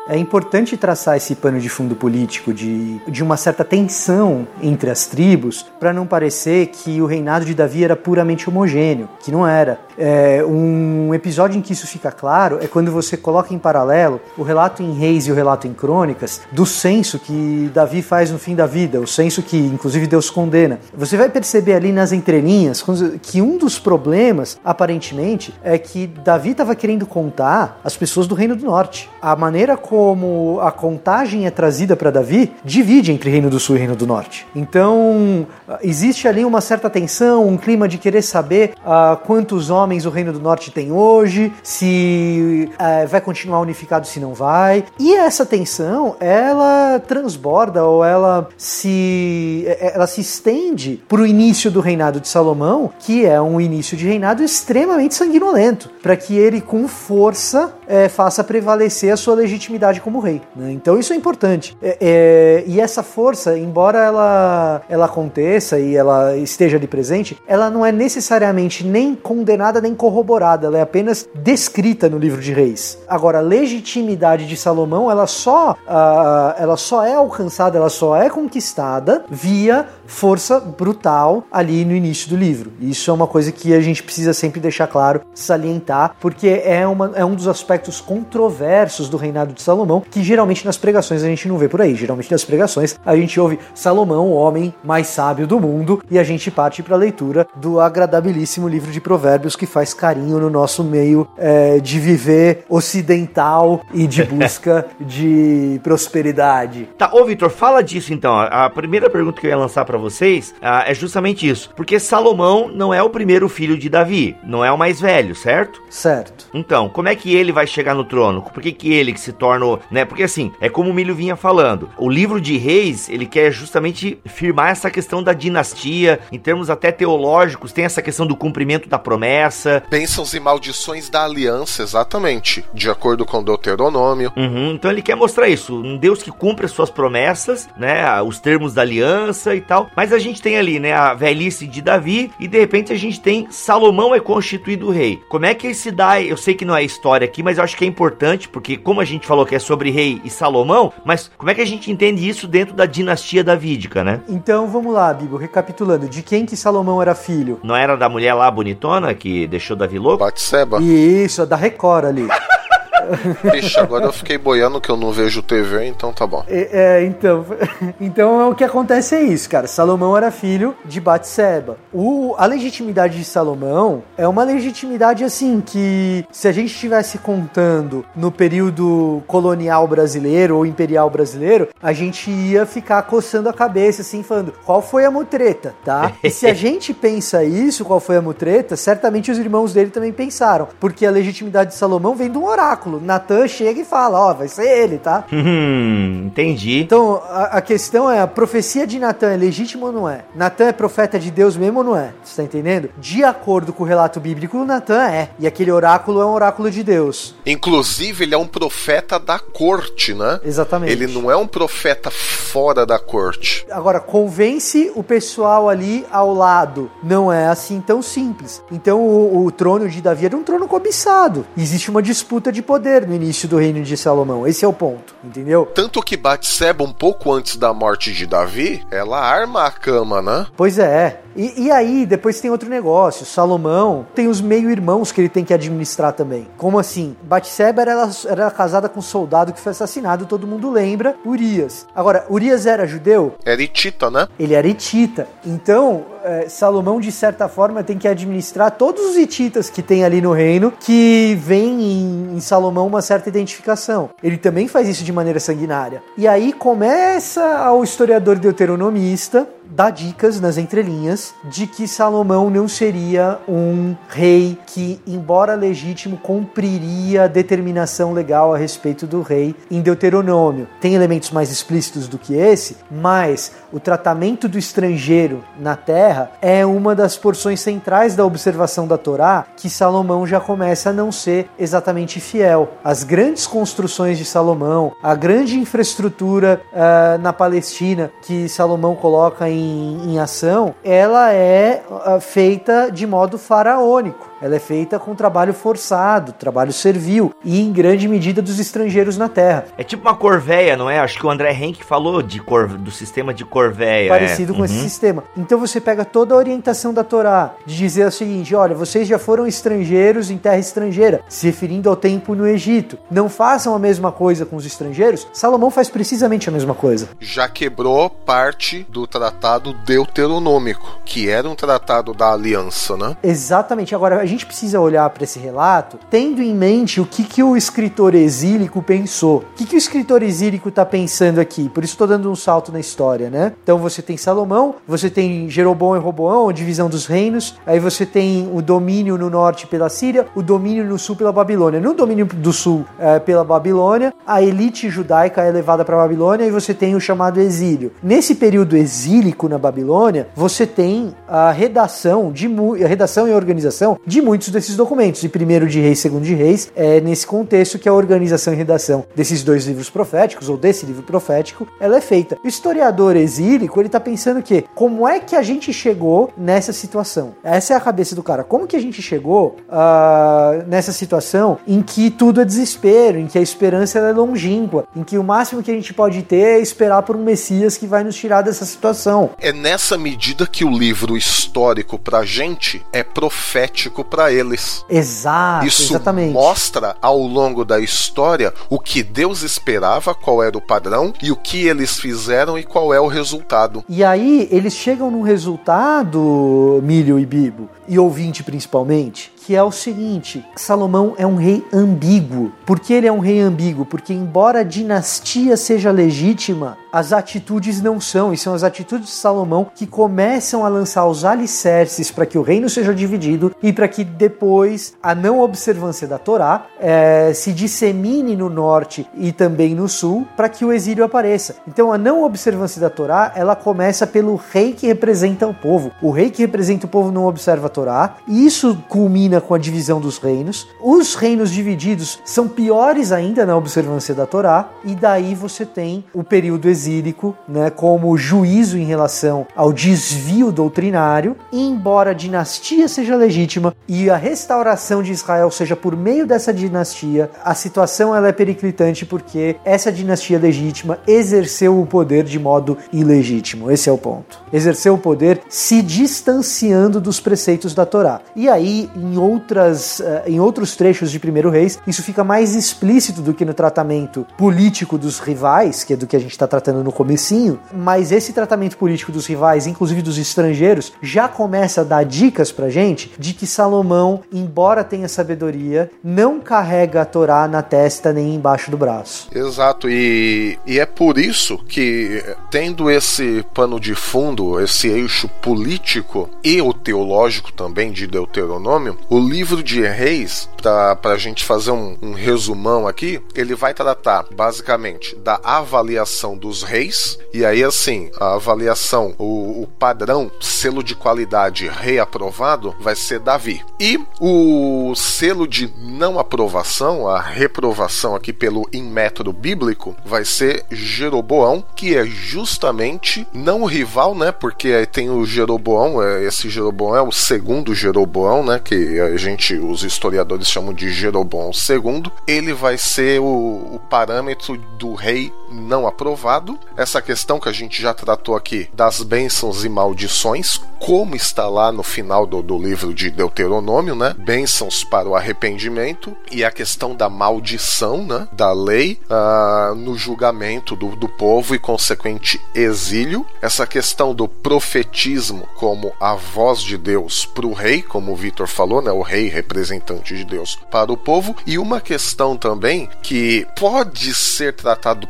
[0.08, 5.06] É importante traçar esse pano de fundo político de, de uma certa tensão entre as
[5.06, 9.80] tribos para não parecer que o reinado de Davi era puramente homogêneo, que não era.
[9.98, 14.42] É, um episódio em que isso fica claro é quando você coloca em paralelo o
[14.42, 18.54] relato em Reis e o relato em Crônicas do censo que Davi faz no fim
[18.54, 20.80] da vida, o censo que inclusive Deus condena.
[20.94, 22.84] Você vai perceber ali nas entrelinhas
[23.20, 28.56] que um dos problemas, aparentemente, é que Davi estava querendo contar as pessoas do Reino
[28.56, 29.10] do Norte.
[29.20, 33.78] A maneira como a contagem é trazida para Davi divide entre Reino do Sul e
[33.78, 34.46] Reino do Norte.
[34.54, 35.46] Então
[35.82, 40.10] existe ali uma certa tensão, um clima de querer saber uh, quantos homens homens o
[40.10, 44.84] Reino do Norte tem hoje, se é, vai continuar unificado, se não vai.
[44.98, 51.26] E essa tensão, ela transborda ou ela se, é, é, ela se estende para o
[51.26, 56.36] início do reinado de Salomão, que é um início de reinado extremamente sanguinolento, para que
[56.36, 60.40] ele com força é, faça prevalecer a sua legitimidade como rei.
[60.54, 60.72] Né?
[60.72, 61.76] Então isso é importante.
[61.82, 67.70] É, é, e essa força, embora ela, ela aconteça e ela esteja ali presente, ela
[67.70, 72.98] não é necessariamente nem condenada nem corroborada, ela é apenas descrita no livro de Reis.
[73.08, 78.28] Agora, a legitimidade de Salomão, ela só, uh, ela só é alcançada, ela só é
[78.28, 82.70] conquistada via força brutal ali no início do livro.
[82.80, 87.12] Isso é uma coisa que a gente precisa sempre deixar claro, salientar, porque é, uma,
[87.14, 91.48] é um dos aspectos controversos do reinado de Salomão, que geralmente nas pregações a gente
[91.48, 91.94] não vê por aí.
[91.94, 96.22] Geralmente nas pregações a gente ouve Salomão, o homem mais sábio do mundo, e a
[96.22, 100.84] gente parte para a leitura do agradabilíssimo livro de Provérbios que faz carinho no nosso
[100.84, 106.88] meio é, de viver ocidental e de busca de prosperidade.
[106.98, 108.38] Tá, ô Vitor, fala disso então.
[108.38, 111.70] A primeira pergunta que eu ia lançar para vocês uh, é justamente isso.
[111.74, 115.80] Porque Salomão não é o primeiro filho de Davi, não é o mais velho, certo?
[115.88, 116.46] Certo.
[116.52, 118.42] Então, como é que ele vai chegar no trono?
[118.42, 120.04] Por que, que ele que se torna, né?
[120.04, 121.88] Porque assim, é como o Milho vinha falando.
[121.96, 126.90] O livro de Reis, ele quer justamente firmar essa questão da dinastia, em termos até
[126.90, 129.82] teológicos, tem essa questão do cumprimento da promessa.
[129.88, 134.32] Bênçãos e maldições da aliança, exatamente, de acordo com Deuteronômio.
[134.36, 138.20] Uhum, então ele quer mostrar isso, um Deus que cumpre as suas promessas, né?
[138.22, 139.81] Os termos da aliança e tal.
[139.96, 143.20] Mas a gente tem ali, né, a velhice de Davi e de repente a gente
[143.20, 145.22] tem Salomão é constituído rei.
[145.28, 146.20] Como é que se dá?
[146.20, 149.00] Eu sei que não é história aqui, mas eu acho que é importante porque como
[149.00, 151.90] a gente falou que é sobre rei e Salomão, mas como é que a gente
[151.90, 154.20] entende isso dentro da dinastia davídica, né?
[154.28, 157.60] Então vamos lá, Bibo, recapitulando, de quem que Salomão era filho?
[157.62, 160.24] Não era da mulher lá bonitona que deixou Davi louco?
[160.24, 160.80] Batseba.
[160.80, 162.28] Isso, da Record ali.
[163.52, 166.44] Vixe, agora eu fiquei boiando que eu não vejo TV, então tá bom.
[166.48, 167.44] É, é, então,
[168.00, 169.66] então o que acontece é isso, cara.
[169.66, 171.76] Salomão era filho de Batseba.
[171.92, 178.04] O, a legitimidade de Salomão é uma legitimidade assim que se a gente estivesse contando
[178.14, 184.22] no período colonial brasileiro ou imperial brasileiro, a gente ia ficar coçando a cabeça assim,
[184.22, 186.12] falando qual foi a mutreta, tá?
[186.22, 190.12] E se a gente pensa isso, qual foi a mutreta, certamente os irmãos dele também
[190.12, 192.91] pensaram, porque a legitimidade de Salomão vem de um oráculo.
[193.00, 195.24] Natan chega e fala, ó, oh, vai ser ele, tá?
[195.42, 196.80] Hum, entendi.
[196.80, 200.24] Então, a, a, questão é, a profecia de Natan é legítima ou não é?
[200.34, 202.12] Natan é profeta de Deus mesmo ou não é?
[202.22, 202.90] Você tá entendendo?
[202.96, 205.30] De acordo com o relato bíblico, Natan é.
[205.38, 207.34] E aquele oráculo é um oráculo de Deus.
[207.44, 210.40] Inclusive, ele é um profeta da corte, né?
[210.44, 210.92] Exatamente.
[210.92, 213.66] Ele não é um profeta fora da corte.
[213.70, 216.90] Agora, convence o pessoal ali ao lado.
[217.02, 218.62] Não é assim tão simples.
[218.70, 221.46] Então, o, o trono de Davi era um trono cobiçado.
[221.56, 224.44] Existe uma disputa de poder poder no início do reino de Salomão.
[224.44, 225.66] Esse é o ponto, entendeu?
[225.72, 230.46] Tanto que Batseba, um pouco antes da morte de Davi, ela arma a cama, né?
[230.56, 231.20] Pois é.
[231.36, 233.24] E, e, aí, depois tem outro negócio.
[233.24, 236.46] Salomão tem os meio-irmãos que ele tem que administrar também.
[236.56, 237.16] Como assim?
[237.22, 241.86] Batseba era, era casada com um soldado que foi assassinado, todo mundo lembra, Urias.
[241.94, 243.34] Agora, Urias era judeu?
[243.44, 244.28] Era hitita, né?
[244.38, 245.26] Ele era hitita.
[245.44, 250.20] Então, é, Salomão, de certa forma, tem que administrar todos os hititas que tem ali
[250.20, 254.10] no reino, que vem em, em Salomão uma certa identificação.
[254.22, 256.02] Ele também faz isso de maneira sanguinária.
[256.16, 263.38] E aí começa o historiador deuteronomista dá dicas nas entrelinhas de que Salomão não seria
[263.48, 270.68] um rei que, embora legítimo, cumpriria a determinação legal a respeito do rei em Deuteronômio.
[270.80, 276.64] Tem elementos mais explícitos do que esse, mas o tratamento do estrangeiro na terra é
[276.64, 281.48] uma das porções centrais da observação da Torá que Salomão já começa a não ser
[281.58, 282.74] exatamente fiel.
[282.84, 289.62] As grandes construções de Salomão, a grande infraestrutura uh, na Palestina que Salomão coloca em
[289.62, 295.54] em, em ação, ela é uh, feita de modo faraônico ela é feita com trabalho
[295.54, 299.66] forçado, trabalho servil e em grande medida dos estrangeiros na Terra.
[299.78, 300.98] É tipo uma corveia, não é?
[300.98, 304.08] Acho que o André Henk falou de cor, do sistema de corveia.
[304.08, 304.54] Parecido é.
[304.54, 304.64] com uhum.
[304.64, 305.22] esse sistema.
[305.36, 309.18] Então você pega toda a orientação da Torá de dizer o seguinte: olha, vocês já
[309.18, 312.98] foram estrangeiros em terra estrangeira, se referindo ao tempo no Egito.
[313.08, 315.28] Não façam a mesma coisa com os estrangeiros.
[315.32, 317.08] Salomão faz precisamente a mesma coisa.
[317.20, 323.16] Já quebrou parte do tratado deuteronômico, que era um tratado da aliança, né?
[323.22, 323.94] Exatamente.
[323.94, 327.56] Agora, a gente precisa olhar para esse relato tendo em mente o que, que o
[327.56, 329.38] escritor exílico pensou.
[329.38, 331.68] O que, que o escritor exílico está pensando aqui?
[331.68, 333.52] Por isso estou dando um salto na história, né?
[333.62, 338.04] Então você tem Salomão, você tem Jeroboão e Roboão, a divisão dos reinos, aí você
[338.06, 341.80] tem o domínio no norte pela Síria, o domínio no sul pela Babilônia.
[341.80, 346.46] No domínio do sul é, pela Babilônia, a elite judaica é levada para a Babilônia
[346.46, 347.92] e você tem o chamado exílio.
[348.02, 352.50] Nesse período exílico na Babilônia, você tem a redação de
[352.82, 355.22] a redação e a organização de muitos desses documentos.
[355.22, 359.04] E primeiro de Reis, segundo de Reis, é nesse contexto que a organização e redação
[359.14, 362.38] desses dois livros proféticos, ou desse livro profético, ela é feita.
[362.44, 367.34] O historiador exílico, ele tá pensando que como é que a gente chegou nessa situação?
[367.42, 368.44] Essa é a cabeça do cara.
[368.44, 373.38] Como que a gente chegou uh, nessa situação em que tudo é desespero, em que
[373.38, 377.02] a esperança é longínqua, em que o máximo que a gente pode ter é esperar
[377.02, 379.30] por um Messias que vai nos tirar dessa situação.
[379.40, 384.84] É nessa medida que o livro histórico pra gente é profético para eles.
[384.90, 386.34] Exato, Isso exatamente.
[386.34, 391.36] mostra ao longo da história o que Deus esperava, qual era o padrão e o
[391.36, 393.82] que eles fizeram e qual é o resultado.
[393.88, 399.72] E aí eles chegam num resultado, Milho e Bibo, e ouvinte principalmente, que é o
[399.72, 402.52] seguinte: Salomão é um rei ambíguo.
[402.64, 403.84] Por que ele é um rei ambíguo?
[403.84, 409.14] Porque, embora a dinastia seja legítima, as atitudes não são, e são as atitudes de
[409.14, 413.88] Salomão que começam a lançar os alicerces para que o reino seja dividido e para
[413.88, 419.88] que depois a não observância da Torá é, se dissemine no norte e também no
[419.88, 421.56] sul para que o exílio apareça.
[421.66, 425.92] Então, a não observância da Torá ela começa pelo rei que representa o povo.
[426.02, 429.58] O rei que representa o povo não observa a Torá, e isso culmina com a
[429.58, 430.68] divisão dos reinos.
[430.80, 436.22] Os reinos divididos são piores ainda na observância da Torá, e daí você tem o
[436.22, 443.16] período exílico, né, como juízo em relação ao desvio doutrinário, e embora a dinastia seja
[443.16, 448.32] legítima e a restauração de Israel seja por meio dessa dinastia, a situação ela é
[448.32, 453.70] periclitante porque essa dinastia legítima exerceu o poder de modo ilegítimo.
[453.70, 454.40] Esse é o ponto.
[454.52, 458.20] Exerceu o poder se distanciando dos preceitos da Torá.
[458.34, 463.22] E aí, em outras, uh, em outros trechos de Primeiro Reis, isso fica mais explícito
[463.22, 466.82] do que no tratamento político dos rivais, que é do que a gente está tratando
[466.82, 472.04] no comecinho, mas esse tratamento político dos rivais, inclusive dos estrangeiros, já começa a dar
[472.04, 478.12] dicas pra gente de que Salomão, embora tenha sabedoria, não carrega a Torá na testa
[478.12, 479.28] nem embaixo do braço.
[479.34, 486.28] Exato, e, e é por isso que, tendo esse pano de fundo, esse eixo político
[486.42, 491.98] e o teológico também de Deuteronômio, o livro de Reis, para a gente fazer um,
[492.00, 498.36] um resumão aqui, ele vai tratar basicamente da avaliação dos reis, e aí assim, a
[498.36, 503.62] avaliação, o, o padrão, selo de qualidade reaprovado vai ser Davi.
[503.78, 511.62] E o selo de não aprovação, a reprovação aqui pelo inmétodo bíblico, vai ser Jeroboão,
[511.76, 514.32] que é justamente não o rival, né?
[514.32, 518.58] Porque tem o Jeroboão, é, esse Jeroboão é o segundo Jeroboão, né?
[518.58, 522.10] Que a gente, os historiadores chamam de Jeroboão II.
[522.26, 526.58] Ele vai ser o, o parâmetro do rei não aprovado.
[526.76, 531.70] Essa questão que a gente já tratou aqui das bênçãos e maldições, como está lá
[531.70, 534.14] no final do, do livro de Deuteronômio, né?
[534.18, 538.26] Bênçãos para o arrependimento e a questão da maldição, né?
[538.32, 543.24] Da lei uh, no julgamento do, do povo e consequente exílio.
[543.40, 548.48] Essa questão do profetismo como a voz de Deus para o rei, como o Vitor
[548.48, 548.90] falou, né?
[548.90, 554.54] O rei representante de Deus para o povo e uma questão também que pode ser
[554.54, 555.06] tratado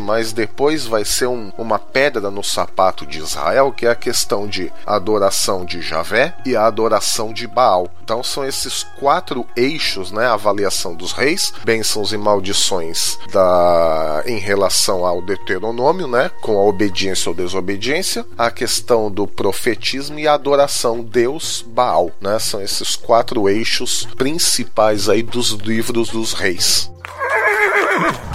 [0.00, 4.46] mas depois vai ser um, uma pedra no sapato de Israel, que é a questão
[4.46, 7.88] de adoração de Javé e a adoração de Baal.
[8.02, 10.26] Então são esses quatro eixos, né?
[10.26, 16.30] A avaliação dos reis, bênçãos e maldições da em relação ao Deuteronômio, né?
[16.40, 22.38] Com a obediência ou desobediência, a questão do profetismo e a adoração Deus Baal, né?
[22.38, 26.90] São esses quatro eixos principais aí dos livros dos reis.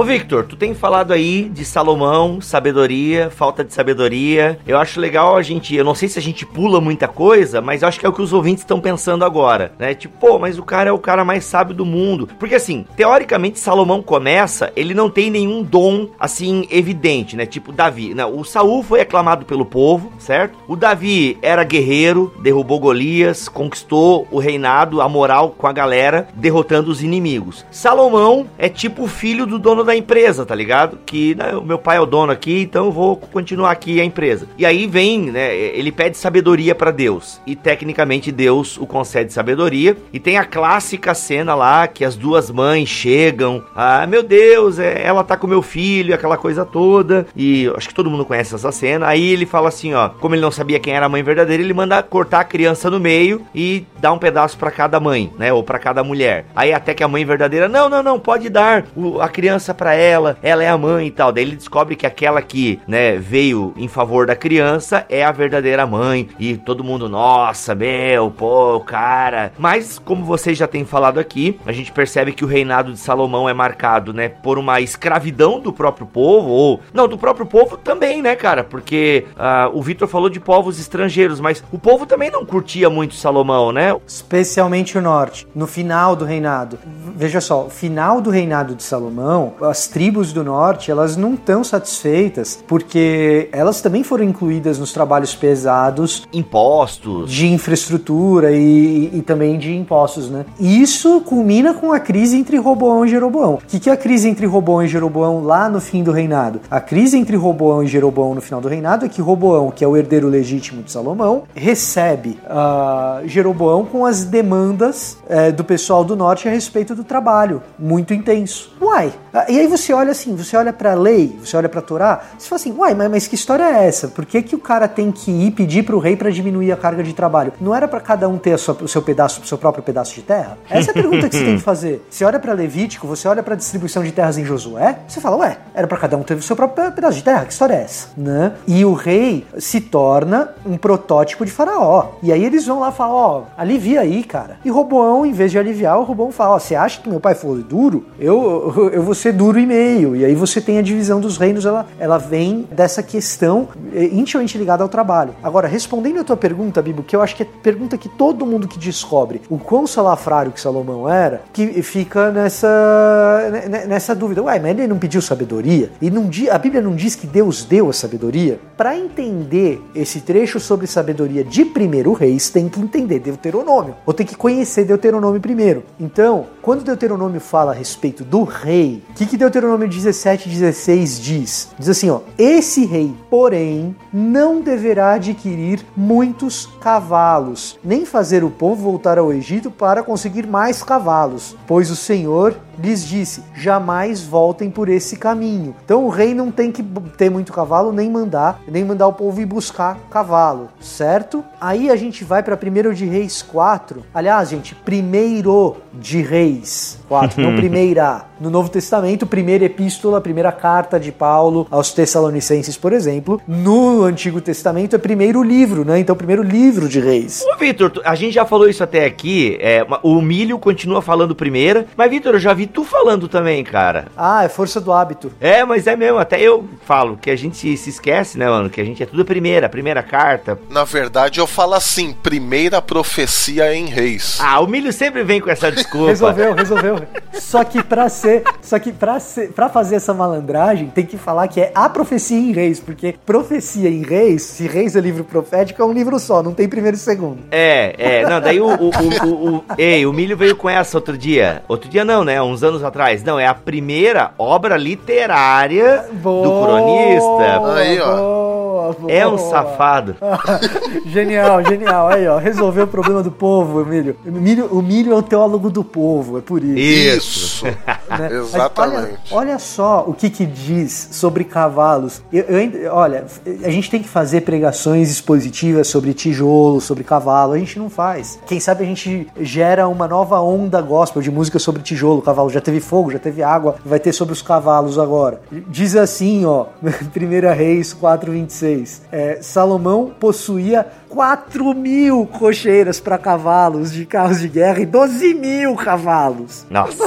[0.00, 4.58] Ô Victor, tu tem falado aí de Salomão, sabedoria, falta de sabedoria.
[4.66, 7.82] Eu acho legal a gente, eu não sei se a gente pula muita coisa, mas
[7.82, 9.92] eu acho que é o que os ouvintes estão pensando agora, né?
[9.92, 12.30] Tipo, pô, mas o cara é o cara mais sábio do mundo.
[12.38, 17.44] Porque assim, teoricamente Salomão começa, ele não tem nenhum dom assim evidente, né?
[17.44, 18.14] Tipo Davi.
[18.14, 20.56] Não, o Saul foi aclamado pelo povo, certo?
[20.66, 26.90] O Davi era guerreiro, derrubou Golias, conquistou o reinado, a moral com a galera, derrotando
[26.90, 27.66] os inimigos.
[27.70, 30.98] Salomão é tipo o filho do dono da empresa, tá ligado?
[31.04, 34.04] Que né, o meu pai é o dono aqui, então eu vou continuar aqui a
[34.04, 34.46] empresa.
[34.56, 35.54] E aí vem, né?
[35.54, 37.40] Ele pede sabedoria para Deus.
[37.46, 39.96] E tecnicamente Deus o concede sabedoria.
[40.12, 43.64] E tem a clássica cena lá que as duas mães chegam.
[43.74, 47.26] Ah, meu Deus, é, ela tá com meu filho, aquela coisa toda.
[47.36, 49.06] E acho que todo mundo conhece essa cena.
[49.06, 51.74] Aí ele fala assim, ó, como ele não sabia quem era a mãe verdadeira, ele
[51.74, 55.52] manda cortar a criança no meio e dar um pedaço para cada mãe, né?
[55.52, 56.46] Ou para cada mulher.
[56.54, 59.74] Aí até que a mãe verdadeira, não, não, não, pode dar o, a criança criança
[59.74, 61.32] para ela, ela é a mãe e tal.
[61.32, 65.86] Daí ele descobre que aquela que, né, veio em favor da criança é a verdadeira
[65.86, 66.28] mãe.
[66.38, 69.52] E todo mundo, nossa, meu, pô, cara.
[69.58, 73.48] Mas, como vocês já têm falado aqui, a gente percebe que o reinado de Salomão
[73.48, 76.80] é marcado, né, por uma escravidão do próprio povo, ou.
[76.92, 78.64] Não, do próprio povo também, né, cara?
[78.64, 83.14] Porque uh, o Vitor falou de povos estrangeiros, mas o povo também não curtia muito
[83.14, 83.96] Salomão, né?
[84.06, 85.46] Especialmente o norte.
[85.54, 86.78] No final do reinado.
[87.16, 92.62] Veja só, final do reinado de Salomão, as tribos do norte, elas não estão satisfeitas,
[92.66, 96.26] porque elas também foram incluídas nos trabalhos pesados.
[96.32, 97.30] Impostos.
[97.30, 100.44] De infraestrutura e, e também de impostos, né?
[100.58, 103.54] Isso culmina com a crise entre Roboão e Jeroboão.
[103.54, 106.60] O que, que é a crise entre Roboão e Jeroboão lá no fim do reinado?
[106.70, 109.88] A crise entre Roboão e Jeroboão no final do reinado é que Roboão, que é
[109.88, 116.16] o herdeiro legítimo de Salomão, recebe uh, Jeroboão com as demandas uh, do pessoal do
[116.16, 118.72] norte a respeito do trabalho, muito intenso.
[118.80, 119.12] Uai,
[119.50, 122.20] e aí você olha assim, você olha para a lei, você olha para a Torá,
[122.38, 124.08] você fala assim, uai, mas, mas, que história é essa?
[124.08, 126.76] Por que, que o cara tem que ir pedir para o rei para diminuir a
[126.76, 127.52] carga de trabalho?
[127.60, 130.22] Não era para cada um ter sua, o seu pedaço, o seu próprio pedaço de
[130.22, 130.56] terra?
[130.70, 132.06] Essa é a pergunta que você tem que fazer.
[132.08, 135.36] Você olha para Levítico, você olha para a distribuição de terras em Josué, você fala,
[135.38, 137.44] ué, era para cada um ter o seu próprio pedaço de terra?
[137.44, 138.08] Que história é essa?
[138.16, 138.52] Né?
[138.66, 142.12] E o rei se torna um protótipo de faraó.
[142.22, 144.58] E aí eles vão lá falar, ó, oh, alivia aí, cara.
[144.64, 147.20] E Roboão, em vez de aliviar, o Roboão fala, ó, oh, você acha que meu
[147.20, 148.06] pai foi duro?
[148.18, 150.14] Eu, eu, eu vou ser duro e meio.
[150.14, 154.58] E aí você tem a divisão dos reinos, ela, ela vem dessa questão eh, intimamente
[154.58, 155.34] ligada ao trabalho.
[155.42, 158.68] Agora, respondendo a tua pergunta, Bibo, que eu acho que é pergunta que todo mundo
[158.68, 163.50] que descobre o quão salafrário que Salomão era, que fica nessa,
[163.88, 164.42] nessa dúvida.
[164.42, 165.90] Ué, mas ele não pediu sabedoria?
[166.02, 168.60] E não, a Bíblia não diz que Deus deu a sabedoria?
[168.76, 173.94] Para entender esse trecho sobre sabedoria de primeiro reis, tem que entender Deuteronômio.
[174.04, 175.82] Ou tem que conhecer Deuteronômio primeiro.
[175.98, 181.68] Então, quando Deuteronômio fala a respeito do rei, o que, que Deuteronômio 17, 16 diz?
[181.78, 188.82] Diz assim, ó, esse rei, porém, não deverá adquirir muitos cavalos, nem fazer o povo
[188.82, 194.88] voltar ao Egito para conseguir mais cavalos, pois o Senhor lhes disse: jamais voltem por
[194.88, 195.74] esse caminho.
[195.84, 196.82] Então o rei não tem que
[197.16, 201.44] ter muito cavalo, nem mandar, nem mandar o povo ir buscar cavalo, certo?
[201.60, 204.02] Aí a gente vai para 1 de Reis 4.
[204.14, 208.28] Aliás, gente, primeiro de Reis 4, não primeira.
[208.40, 213.38] No Novo Testamento, primeira epístola, primeira carta de Paulo aos Tessalonicenses, por exemplo.
[213.46, 215.98] No Antigo Testamento é primeiro livro, né?
[215.98, 217.44] Então, primeiro livro de Reis.
[217.52, 219.58] Ô, Vitor, a gente já falou isso até aqui.
[219.60, 224.06] É, o milho continua falando primeira, mas, Vitor, eu já vi tu falando também, cara.
[224.16, 225.30] Ah, é força do hábito.
[225.38, 226.18] É, mas é mesmo.
[226.18, 228.70] Até eu falo que a gente se esquece, né, mano?
[228.70, 230.58] Que a gente é tudo primeira, primeira carta.
[230.70, 234.38] Na verdade, eu falo assim: primeira profecia em Reis.
[234.40, 236.08] Ah, o milho sempre vem com essa desculpa.
[236.08, 236.96] resolveu, resolveu.
[237.32, 241.48] Só que pra ser, só que pra, ser, pra fazer essa malandragem, tem que falar
[241.48, 245.82] que é a profecia em Reis, porque profecia em Reis, se Reis é livro profético,
[245.82, 247.38] é um livro só, não tem primeiro e segundo.
[247.50, 248.28] É, é.
[248.28, 251.62] Não, daí o, o, o, o, o ei, o milho veio com essa outro dia.
[251.68, 252.40] Outro dia não, né?
[252.40, 253.22] Uns anos atrás.
[253.22, 257.74] Não, é a primeira obra literária boa, do cronista.
[257.74, 258.49] Aí, ó.
[258.80, 260.16] Boa, é um safado.
[261.06, 262.08] genial, genial.
[262.08, 264.16] Aí, ó, resolveu o problema do povo, Emílio.
[264.26, 267.66] O milho, o milho é o teólogo do povo, é por isso.
[267.66, 267.66] Isso.
[267.66, 268.28] né?
[268.32, 269.32] Exatamente.
[269.32, 272.22] Olha, olha, só o que que diz sobre cavalos.
[272.32, 273.26] Eu, eu, olha,
[273.64, 277.52] a gente tem que fazer pregações expositivas sobre tijolo, sobre cavalo.
[277.52, 278.38] A gente não faz.
[278.46, 282.50] Quem sabe a gente gera uma nova onda gospel de música sobre tijolo, cavalo.
[282.50, 285.40] Já teve fogo, já teve água, vai ter sobre os cavalos agora.
[285.68, 288.34] Diz assim, ó, 1 Reis 4,
[288.76, 289.02] 26.
[289.10, 295.74] É, Salomão possuía 4 mil cocheiras para cavalos de carros de guerra e 12 mil
[295.74, 296.66] cavalos.
[296.70, 297.04] Nossa.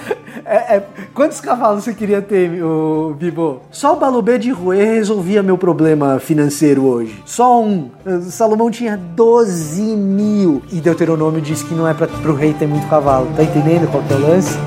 [0.46, 0.84] é, é,
[1.14, 3.62] quantos cavalos você queria ter, o Bibo?
[3.72, 7.22] Só o Balubê de Rouet resolvia meu problema financeiro hoje.
[7.26, 7.90] Só um.
[8.30, 10.62] Salomão tinha 12 mil.
[10.72, 13.28] E Deuteronômio diz que não é para o rei ter muito cavalo.
[13.36, 14.58] Tá entendendo qual que é o lance?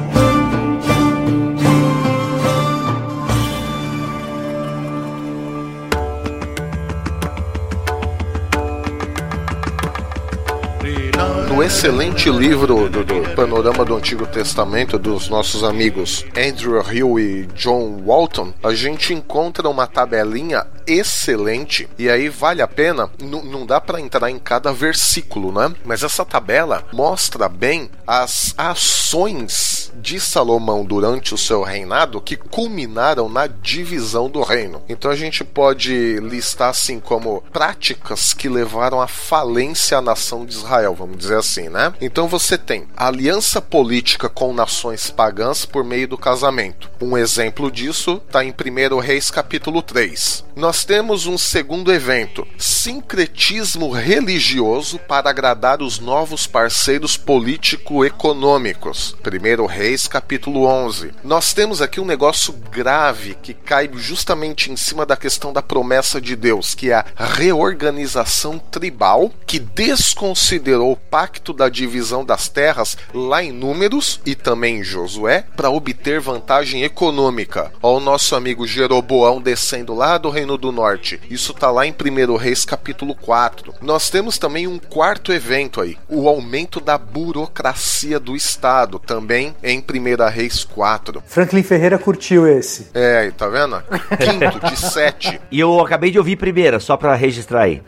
[11.76, 18.02] Excelente livro do, do, Panorama do Antigo Testamento dos nossos amigos Andrew Hill e John
[18.02, 24.00] Walton, a gente encontra uma tabelinha excelente e aí vale a pena, não dá para
[24.00, 25.74] entrar em cada versículo, né?
[25.84, 33.28] Mas essa tabela mostra bem as ações de Salomão durante o seu reinado que culminaram
[33.28, 34.82] na divisão do reino.
[34.88, 40.54] Então a gente pode listar assim como práticas que levaram à falência à nação de
[40.54, 41.92] Israel, vamos dizer assim, né?
[42.00, 46.90] Então você tem aliança política com nações pagãs por meio do casamento.
[47.00, 50.44] Um exemplo disso está em 1 Reis capítulo 3.
[50.54, 59.16] Nós temos um segundo evento, sincretismo religioso para agradar os novos parceiros político-econômicos.
[59.24, 61.12] 1 Reis capítulo 11.
[61.24, 66.20] Nós temos aqui um negócio grave que cai justamente em cima da questão da promessa
[66.20, 72.96] de Deus, que é a reorganização tribal que desconsiderou o pacto da divisão das terras
[73.12, 77.72] lá em Números e também em Josué para obter vantagem econômica.
[77.82, 81.20] Ó, o nosso amigo Jeroboão descendo lá do Reino do Norte.
[81.30, 83.74] Isso está lá em 1 Reis capítulo 4.
[83.80, 89.78] Nós temos também um quarto evento aí, o aumento da burocracia do Estado, também em
[89.78, 91.22] 1 Reis 4.
[91.26, 92.88] Franklin Ferreira curtiu esse.
[92.94, 93.82] É, tá vendo?
[94.18, 95.40] Quinto de sete.
[95.50, 97.82] E eu acabei de ouvir primeira, só pra registrar aí.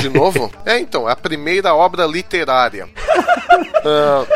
[0.00, 0.50] De novo?
[0.64, 2.88] É, então, a primeira obra literária.
[3.88, 4.26] Ah,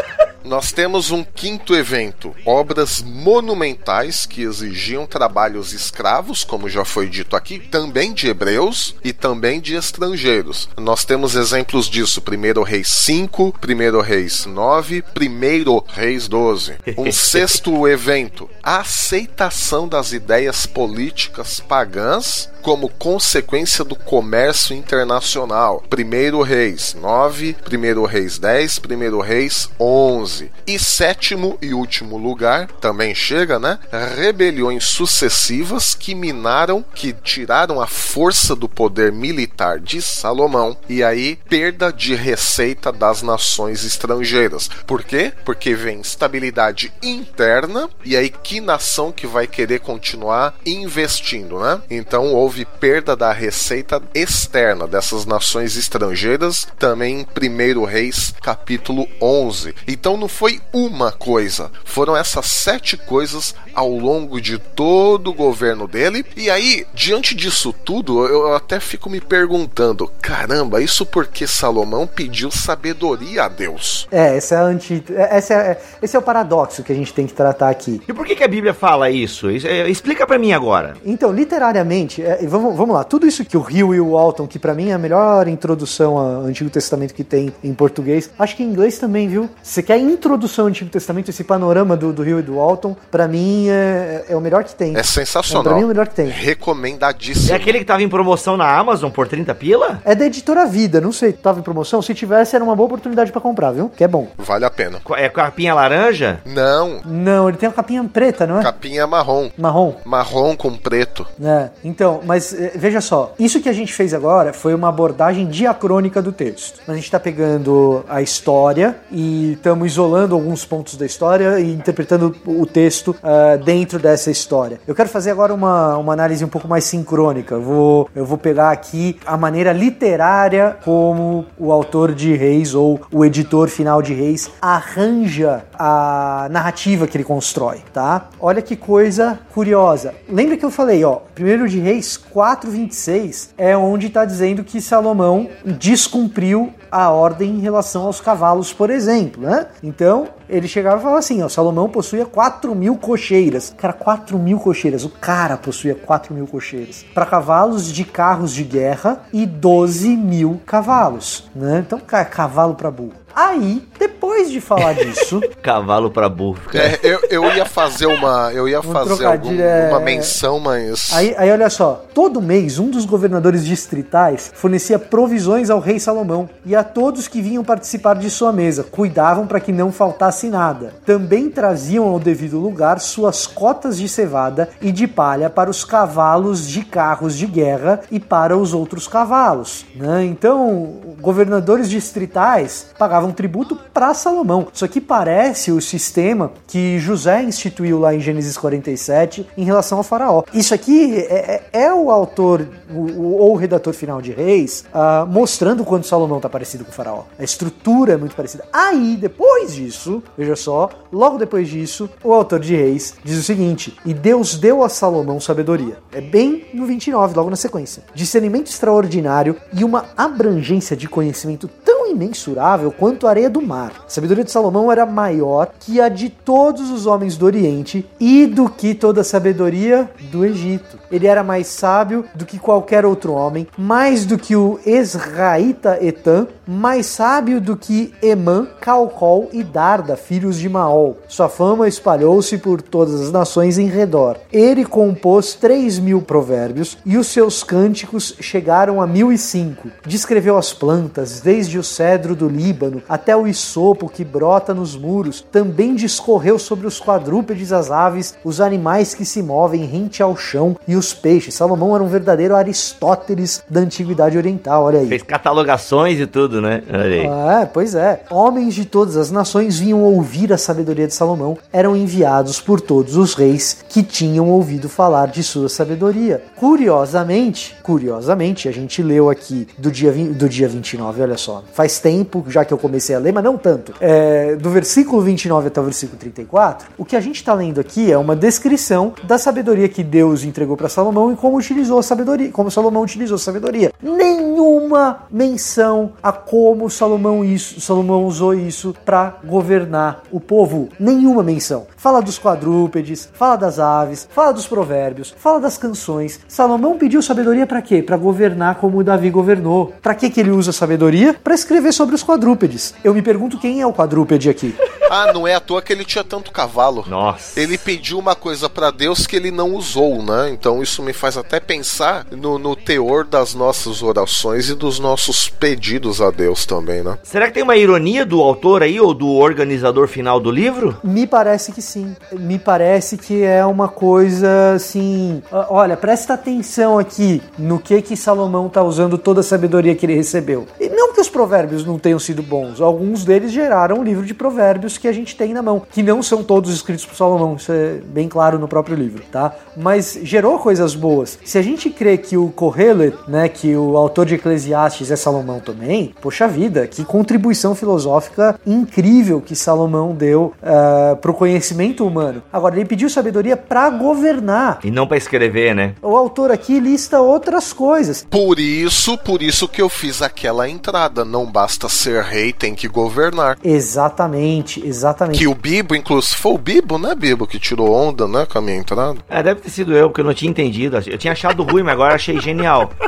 [0.44, 7.36] nós temos um quinto evento, obras monumentais que exigiam trabalhos escravos, como já foi dito
[7.36, 10.68] aqui, também de hebreus e também de estrangeiros.
[10.76, 16.76] Nós temos exemplos disso: 1 Reis 5, 1 Reis 9, 1 Reis 12.
[17.00, 25.82] Um sexto evento, a aceitação das ideias políticas pagãs como consequência do comércio internacional.
[25.90, 30.50] 1 Reis 9, 1 Reis 10, 1 Reis 11.
[30.66, 33.78] E sétimo e último lugar, também chega, né?
[34.16, 41.38] Rebeliões sucessivas que minaram, que tiraram a força do poder militar de Salomão e aí
[41.48, 44.68] perda de receita das nações estrangeiras.
[44.86, 45.32] Por quê?
[45.44, 51.80] Porque vem instabilidade interna e aí que nação que vai querer continuar investindo, né?
[51.90, 59.06] Então houve houve perda da receita externa dessas nações estrangeiras, também em 1 Reis, capítulo
[59.22, 59.72] 11.
[59.86, 65.86] Então não foi uma coisa, foram essas sete coisas ao longo de todo o governo
[65.86, 66.24] dele.
[66.36, 72.50] E aí, diante disso tudo, eu até fico me perguntando: caramba, isso porque Salomão pediu
[72.50, 74.08] sabedoria a Deus?
[74.10, 75.04] É, essa é a anti...
[75.32, 78.02] esse, é, esse é o paradoxo que a gente tem que tratar aqui.
[78.08, 79.48] E por que, que a Bíblia fala isso?
[79.48, 80.94] É, explica para mim agora.
[81.04, 84.58] Então, literariamente, é, vamos, vamos lá, tudo isso que o Rio e o Walton, que
[84.58, 88.62] para mim é a melhor introdução ao Antigo Testamento que tem em português, acho que
[88.62, 89.48] em inglês também, viu?
[89.62, 93.28] Você quer introdução ao Antigo Testamento, esse panorama do, do Rio e do Walton, para
[93.28, 94.96] mim é, é, o melhor que tem.
[94.96, 95.62] É sensacional.
[95.62, 96.28] É, pra mim é o melhor que tem.
[96.28, 97.52] Recomendadíssimo.
[97.52, 100.00] É aquele que tava em promoção na Amazon por 30 pila?
[100.04, 102.00] É da editora Vida, não sei, tava em promoção.
[102.00, 103.90] Se tivesse, era uma boa oportunidade para comprar, viu?
[103.96, 104.28] Que é bom.
[104.38, 105.00] Vale a pena.
[105.16, 106.40] É capinha laranja?
[106.44, 107.00] Não.
[107.04, 108.62] Não, ele tem uma capinha preta, não é?
[108.62, 109.50] Capinha marrom.
[109.56, 109.94] Marrom.
[110.04, 111.26] Marrom com preto.
[111.42, 115.48] É, então, mas é, veja só, isso que a gente fez agora foi uma abordagem
[115.48, 116.80] diacrônica do texto.
[116.86, 122.32] A gente está pegando a história e estamos isolando alguns pontos da história e interpretando
[122.46, 124.80] o texto uh, dentro dessa história.
[124.86, 127.56] Eu quero fazer agora uma, uma análise um pouco mais sincrônica.
[127.56, 133.00] Eu vou, eu vou pegar aqui a maneira literária como o autor de Reis ou
[133.10, 138.28] o editor final de Reis arranja a narrativa que ele constrói, tá?
[138.38, 140.14] Olha que coisa curiosa.
[140.28, 145.48] Lembra que eu falei, ó, primeiro de Reis 4:26 é onde está dizendo que Salomão
[145.64, 149.68] descumpriu a ordem em relação aos cavalos, por exemplo, né?
[149.82, 153.72] Então, ele chegava e falava assim, ó, Salomão possuía 4 mil cocheiras.
[153.76, 155.04] Cara, 4 mil cocheiras.
[155.04, 157.04] O cara possuía 4 mil cocheiras.
[157.14, 161.84] Para cavalos de carros de guerra e 12 mil cavalos, né?
[161.86, 163.12] Então, cara, cavalo para burro.
[163.34, 165.40] Aí, depois de falar disso.
[165.62, 166.58] Cavalo para burro.
[166.74, 168.52] É, eu, eu ia fazer uma.
[168.52, 169.88] Eu ia um fazer algum, é...
[169.88, 171.10] uma menção, mas.
[171.12, 172.04] Aí, aí, olha só.
[172.14, 177.40] Todo mês, um dos governadores distritais fornecia provisões ao rei Salomão e a todos que
[177.40, 178.84] vinham participar de sua mesa.
[178.84, 180.94] Cuidavam para que não faltasse nada.
[181.04, 186.66] Também traziam ao devido lugar suas cotas de cevada e de palha para os cavalos
[186.66, 189.84] de carros de guerra e para os outros cavalos.
[189.94, 190.24] Né?
[190.24, 194.68] Então, governadores distritais pagavam pagavam tributo para Salomão.
[194.72, 200.04] Isso aqui parece o sistema que José instituiu lá em Gênesis 47 em relação ao
[200.04, 200.42] faraó.
[200.54, 205.26] Isso aqui é, é, é o autor o, ou o redator final de Reis uh,
[205.26, 207.24] mostrando quando Salomão está parecido com o faraó.
[207.38, 208.64] A estrutura é muito parecida.
[208.72, 213.96] Aí, depois disso, veja só, logo depois disso, o autor de Reis diz o seguinte:
[214.04, 215.98] E Deus deu a Salomão sabedoria.
[216.12, 218.02] É bem no 29, logo na sequência.
[218.14, 223.92] Discernimento extraordinário e uma abrangência de conhecimento tão imensurável quanto a areia do mar.
[224.06, 228.46] A sabedoria de Salomão era maior que a de todos os homens do Oriente e
[228.46, 230.98] do que toda a sabedoria do Egito.
[231.10, 236.46] Ele era mais sábio do que qualquer outro homem, mais do que o Esraíta Etan,
[236.66, 241.18] mais sábio do que Emã, Calcol e Darda, filhos de Maol.
[241.28, 244.36] Sua fama espalhou-se por todas as nações em redor.
[244.52, 249.88] Ele compôs três mil provérbios e os seus cânticos chegaram a mil e cinco.
[250.06, 255.44] Descreveu as plantas, desde o cedro do Líbano até o isopo que brota nos muros.
[255.50, 260.76] Também discorreu sobre os quadrúpedes, as aves, os animais que se movem rente ao chão
[260.86, 261.54] e os peixes.
[261.54, 265.08] Salomão era um verdadeiro Aristóteles da antiguidade oriental, olha aí.
[265.08, 266.82] Fez catalogações e tudo, né?
[266.88, 267.62] Olha aí.
[267.62, 268.22] É, pois é.
[268.30, 273.16] Homens de todas as nações vinham ouvir a sabedoria de Salomão, eram enviados por todos
[273.16, 276.42] os reis que tinham ouvido falar de sua sabedoria.
[276.56, 281.62] Curiosamente, curiosamente, a gente leu aqui do dia, do dia 29, olha só.
[281.72, 283.94] Faz tempo já que eu comecei a ler, mas não tanto.
[284.00, 288.10] É, do versículo 29 até o versículo 34, o que a gente está lendo aqui
[288.10, 292.50] é uma descrição da sabedoria que Deus entregou para Salomão e como utilizou a sabedoria,
[292.50, 293.92] como Salomão utilizou a sabedoria.
[294.02, 300.88] Nenhuma menção a como Salomão isso, Salomão usou isso para governar o povo.
[300.98, 301.86] Nenhuma menção.
[301.96, 306.40] Fala dos quadrúpedes, fala das aves, fala dos provérbios, fala das canções.
[306.48, 308.02] Salomão pediu sabedoria para quê?
[308.02, 309.92] Para governar como Davi governou.
[310.02, 311.34] Para que que ele usa sabedoria?
[311.34, 312.79] Para escrever sobre os quadrúpedes.
[313.02, 314.74] Eu me pergunto quem é o quadrúpede aqui.
[315.10, 317.04] Ah, não é à toa que ele tinha tanto cavalo.
[317.08, 317.58] Nossa.
[317.58, 320.50] Ele pediu uma coisa pra Deus que ele não usou, né?
[320.52, 325.48] Então isso me faz até pensar no, no teor das nossas orações e dos nossos
[325.48, 327.18] pedidos a Deus também, né?
[327.24, 330.96] Será que tem uma ironia do autor aí, ou do organizador final do livro?
[331.02, 332.14] Me parece que sim.
[332.32, 335.42] Me parece que é uma coisa assim.
[335.68, 340.14] Olha, presta atenção aqui no que que Salomão tá usando toda a sabedoria que ele
[340.14, 340.68] recebeu.
[340.78, 342.69] E não que os provérbios não tenham sido bons.
[342.78, 346.22] Alguns deles geraram um livro de provérbios que a gente tem na mão, que não
[346.22, 347.56] são todos escritos por Salomão.
[347.56, 349.54] Isso é bem claro no próprio livro, tá?
[349.74, 351.38] Mas gerou coisas boas.
[351.44, 355.60] Se a gente crê que o Kohelet, né, que o autor de Eclesiastes é Salomão
[355.60, 362.42] também, poxa vida, que contribuição filosófica incrível que Salomão deu uh, pro conhecimento humano.
[362.52, 364.80] Agora, ele pediu sabedoria para governar.
[364.84, 365.94] E não pra escrever, né?
[366.02, 368.26] O autor aqui lista outras coisas.
[368.28, 371.24] Por isso, por isso que eu fiz aquela entrada.
[371.24, 373.58] Não basta ser rei, tem que governar.
[373.64, 375.38] Exatamente, exatamente.
[375.38, 378.60] Que o Bibo, inclusive, foi o Bibo, né, Bibo, que tirou onda, né, com a
[378.60, 379.18] minha entrada.
[379.28, 380.98] É, deve ter sido eu, porque eu não tinha entendido.
[381.06, 382.90] Eu tinha achado ruim, mas agora achei genial.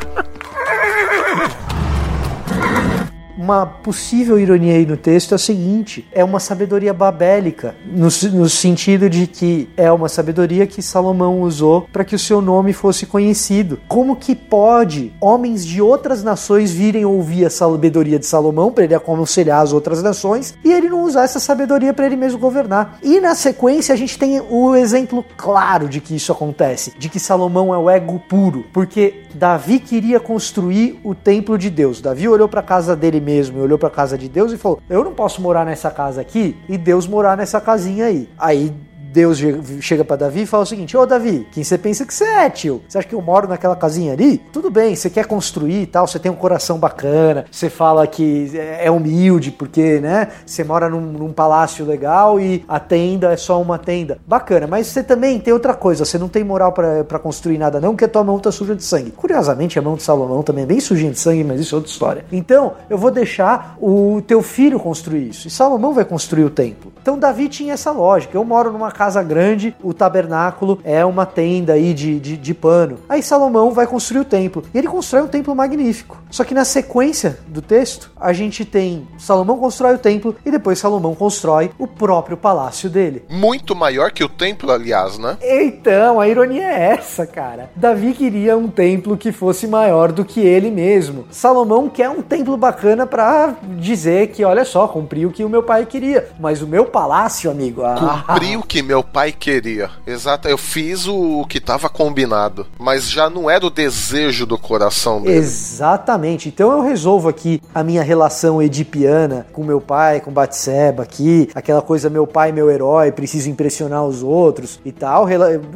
[3.43, 8.47] Uma possível ironia aí no texto é o seguinte: é uma sabedoria babélica, no, no
[8.47, 13.05] sentido de que é uma sabedoria que Salomão usou para que o seu nome fosse
[13.05, 13.81] conhecido.
[13.85, 18.95] Como que pode homens de outras nações virem ouvir a sabedoria de Salomão para ele
[18.95, 22.97] aconselhar as outras nações e ele não usar essa sabedoria para ele mesmo governar?
[23.03, 27.19] E na sequência a gente tem o exemplo claro de que isso acontece, de que
[27.19, 31.99] Salomão é o ego puro, porque Davi queria construir o templo de Deus.
[31.99, 34.57] Davi olhou para a casa dele mesmo e olhou para a casa de Deus e
[34.57, 38.29] falou: Eu não posso morar nessa casa aqui e Deus morar nessa casinha aí.
[38.37, 38.73] Aí
[39.13, 39.39] Deus
[39.79, 42.49] chega para Davi e fala o seguinte: Ô Davi, quem você pensa que você é,
[42.49, 42.81] tio?
[42.89, 44.39] Você acha que eu moro naquela casinha ali?
[44.51, 48.51] Tudo bem, você quer construir e tal, você tem um coração bacana, você fala que
[48.57, 53.61] é humilde porque, né, você mora num, num palácio legal e a tenda é só
[53.61, 54.17] uma tenda.
[54.25, 57.91] Bacana, mas você também tem outra coisa, você não tem moral para construir nada não,
[57.91, 59.11] porque a tua mão tá suja de sangue.
[59.11, 61.91] Curiosamente, a mão de Salomão também é bem sujinha de sangue, mas isso é outra
[61.91, 62.25] história.
[62.31, 65.47] Então, eu vou deixar o teu filho construir isso.
[65.47, 66.91] E Salomão vai construir o templo.
[66.99, 68.35] Então, Davi tinha essa lógica.
[68.35, 72.99] Eu moro numa casa grande, o tabernáculo é uma tenda aí de, de, de, pano.
[73.09, 74.63] Aí Salomão vai construir o templo.
[74.73, 76.21] E ele constrói um templo magnífico.
[76.29, 80.79] Só que na sequência do texto, a gente tem Salomão constrói o templo e depois
[80.79, 83.23] Salomão constrói o próprio palácio dele.
[83.29, 85.37] Muito maior que o templo, aliás, né?
[85.41, 87.69] Então, a ironia é essa, cara.
[87.75, 91.25] Davi queria um templo que fosse maior do que ele mesmo.
[91.31, 95.63] Salomão quer um templo bacana para dizer que, olha só, cumpri o que o meu
[95.63, 96.29] pai queria.
[96.39, 97.83] Mas o meu palácio, amigo.
[97.83, 99.89] Ah, cumpri o que meu pai queria.
[100.05, 105.21] Exato, eu fiz o que estava combinado, mas já não era o desejo do coração
[105.21, 105.37] dele.
[105.37, 106.49] Exatamente.
[106.49, 111.81] Então eu resolvo aqui a minha relação edipiana com meu pai, com Batseba aqui, aquela
[111.81, 115.25] coisa meu pai, meu herói, preciso impressionar os outros e tal.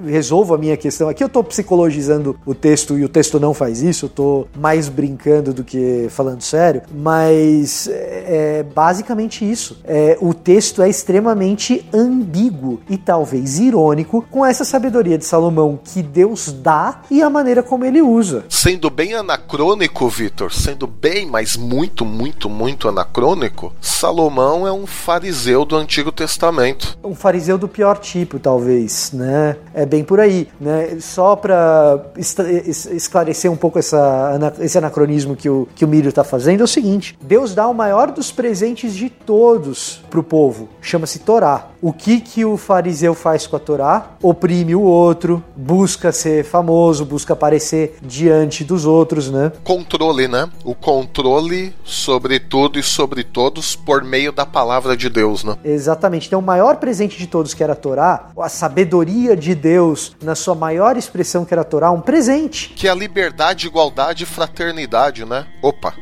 [0.05, 1.07] Resolvo a minha questão.
[1.07, 4.89] Aqui eu tô psicologizando o texto e o texto não faz isso, eu tô mais
[4.89, 9.79] brincando do que falando sério, mas é basicamente isso.
[9.85, 16.03] É, o texto é extremamente ambíguo e talvez irônico com essa sabedoria de Salomão que
[16.03, 18.43] Deus dá e a maneira como ele usa.
[18.49, 25.63] Sendo bem anacrônico, Vitor, sendo bem, mas muito, muito, muito anacrônico, Salomão é um fariseu
[25.63, 26.99] do Antigo Testamento.
[27.01, 29.55] Um fariseu do pior tipo, talvez, né?
[29.73, 30.97] É bem por aí, né?
[30.99, 36.59] Só para esclarecer um pouco essa, esse anacronismo que o, que o Mírio está fazendo,
[36.59, 41.19] é o seguinte: Deus dá o maior dos presentes de todos para o povo, chama-se
[41.19, 41.69] Torá.
[41.81, 44.11] O que que o fariseu faz com a Torá?
[44.21, 49.51] Oprime o outro, busca ser famoso, busca aparecer diante dos outros, né?
[49.63, 50.49] Controle, né?
[50.63, 55.55] O controle sobre tudo e sobre todos por meio da palavra de Deus, né?
[55.63, 56.27] Exatamente.
[56.27, 60.33] Então, o maior presente de todos que era a Torá, a sabedoria de Deus na
[60.33, 62.69] sua maior expressão que era a Torá, um presente.
[62.69, 65.45] Que é a liberdade, igualdade e fraternidade, né?
[65.61, 65.93] Opa.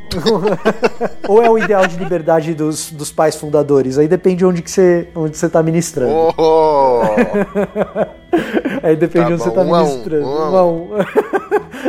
[1.27, 3.97] Ou é o ideal de liberdade dos, dos pais fundadores?
[3.97, 6.33] Aí depende de onde que você, onde você tá ministrando.
[6.37, 7.01] Oh!
[8.83, 10.27] Aí depende tá de onde você tá ministrando.
[10.27, 11.05] Um, um, um.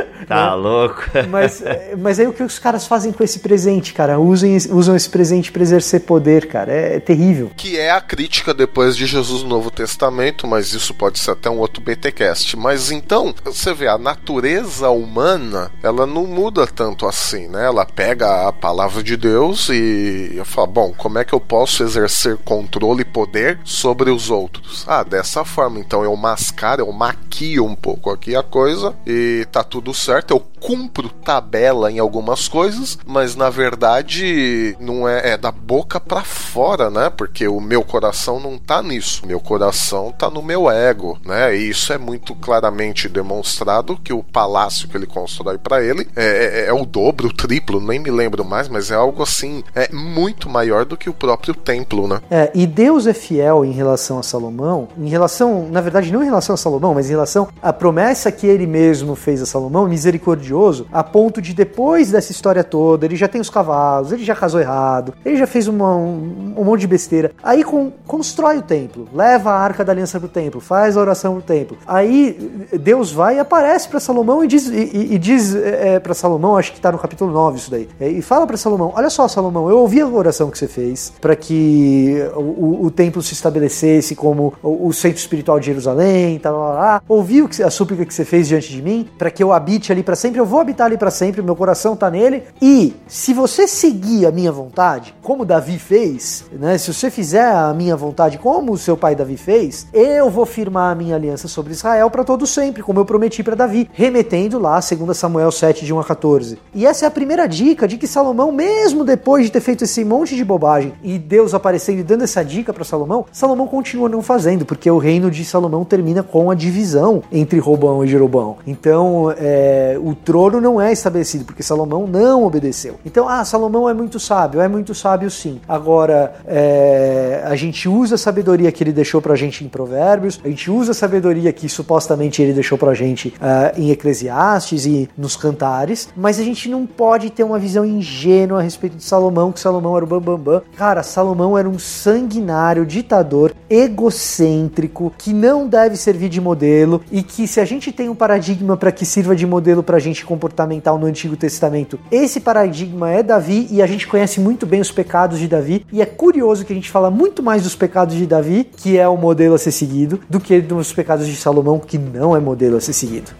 [0.26, 0.54] Tá né?
[0.54, 1.04] louco.
[1.30, 1.62] Mas,
[1.98, 4.18] mas aí o que os caras fazem com esse presente, cara?
[4.18, 6.72] Usem, usam esse presente para exercer poder, cara.
[6.72, 7.50] É, é, terrível.
[7.56, 11.50] Que é a crítica depois de Jesus no Novo Testamento, mas isso pode ser até
[11.50, 12.56] um outro BTcast.
[12.56, 17.66] Mas então, você vê, a natureza humana, ela não muda tanto assim, né?
[17.66, 22.36] Ela pega a palavra de Deus e fala, bom, como é que eu posso exercer
[22.38, 24.84] controle e poder sobre os outros?
[24.86, 25.78] Ah, dessa forma.
[25.78, 30.30] Então eu mascaro, eu maquio um pouco aqui a coisa e tá tudo certo certo,
[30.30, 36.22] eu cumpro tabela em algumas coisas, mas na verdade não é, é da boca para
[36.22, 37.10] fora, né?
[37.10, 39.26] Porque o meu coração não tá nisso.
[39.26, 41.54] Meu coração tá no meu ego, né?
[41.54, 46.24] E isso é muito claramente demonstrado que o palácio que ele constrói para ele é,
[46.24, 49.92] é, é, o dobro, o triplo, nem me lembro mais, mas é algo assim, é
[49.92, 52.20] muito maior do que o próprio templo, né?
[52.30, 56.26] É, e Deus é fiel em relação a Salomão, em relação, na verdade, não em
[56.26, 60.86] relação a Salomão, mas em relação à promessa que ele mesmo fez a Salomão, misericordioso
[60.92, 64.60] a ponto de depois dessa história toda, ele já tem os cavalos, ele já casou
[64.60, 67.32] errado, ele já fez uma, um, um, monte de besteira.
[67.42, 71.34] Aí com, constrói o templo, leva a arca da aliança pro templo, faz a oração
[71.34, 71.76] pro templo.
[71.86, 76.14] Aí Deus vai e aparece para Salomão e diz, e, e diz é, é para
[76.14, 79.10] Salomão, acho que tá no capítulo 9 isso daí, é, e fala para Salomão: Olha
[79.10, 83.32] só, Salomão, eu ouvi a oração que você fez para que o, o, templo se
[83.32, 87.02] estabelecesse como o, o centro espiritual de Jerusalém, tal, lá, lá.
[87.08, 89.92] ouvi o que, a súplica que você fez diante de mim, para que eu habite
[89.96, 92.44] ali para sempre, eu vou habitar ali para sempre, meu coração tá nele.
[92.60, 96.76] E se você seguir a minha vontade, como Davi fez, né?
[96.76, 100.92] Se você fizer a minha vontade como o seu pai Davi fez, eu vou firmar
[100.92, 104.78] a minha aliança sobre Israel para todo sempre, como eu prometi para Davi, remetendo lá
[104.80, 106.58] 2 Samuel 7 de 1 a 14.
[106.74, 110.04] E essa é a primeira dica de que Salomão, mesmo depois de ter feito esse
[110.04, 114.22] monte de bobagem e Deus aparecendo e dando essa dica para Salomão, Salomão continua não
[114.22, 118.56] fazendo, porque o reino de Salomão termina com a divisão entre Robão e Jeroboão.
[118.66, 122.96] Então, é, o trono não é estabelecido, porque Salomão não obedeceu.
[123.04, 125.60] Então, ah, Salomão é muito sábio, é muito sábio sim.
[125.68, 130.48] Agora, é, a gente usa a sabedoria que ele deixou pra gente em Provérbios, a
[130.48, 135.36] gente usa a sabedoria que supostamente ele deixou pra gente uh, em Eclesiastes e nos
[135.36, 139.60] cantares, mas a gente não pode ter uma visão ingênua a respeito de Salomão, que
[139.60, 140.36] Salomão era o bambambam.
[140.36, 140.62] Bam, bam.
[140.76, 147.46] Cara, Salomão era um sanguinário, ditador, egocêntrico, que não deve servir de modelo e que
[147.46, 151.06] se a gente tem um paradigma para que sirva de modelo pra gente comportamental no
[151.06, 151.98] Antigo Testamento.
[152.10, 155.86] Esse paradigma é Davi e a gente conhece muito bem os pecados de Davi.
[155.92, 159.08] E é curioso que a gente fala muito mais dos pecados de Davi, que é
[159.08, 162.76] o modelo a ser seguido, do que dos pecados de Salomão, que não é modelo
[162.76, 163.32] a ser seguido.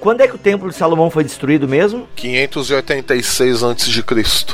[0.00, 2.08] Quando é que o templo de Salomão foi destruído mesmo?
[2.14, 4.02] 586 a.C.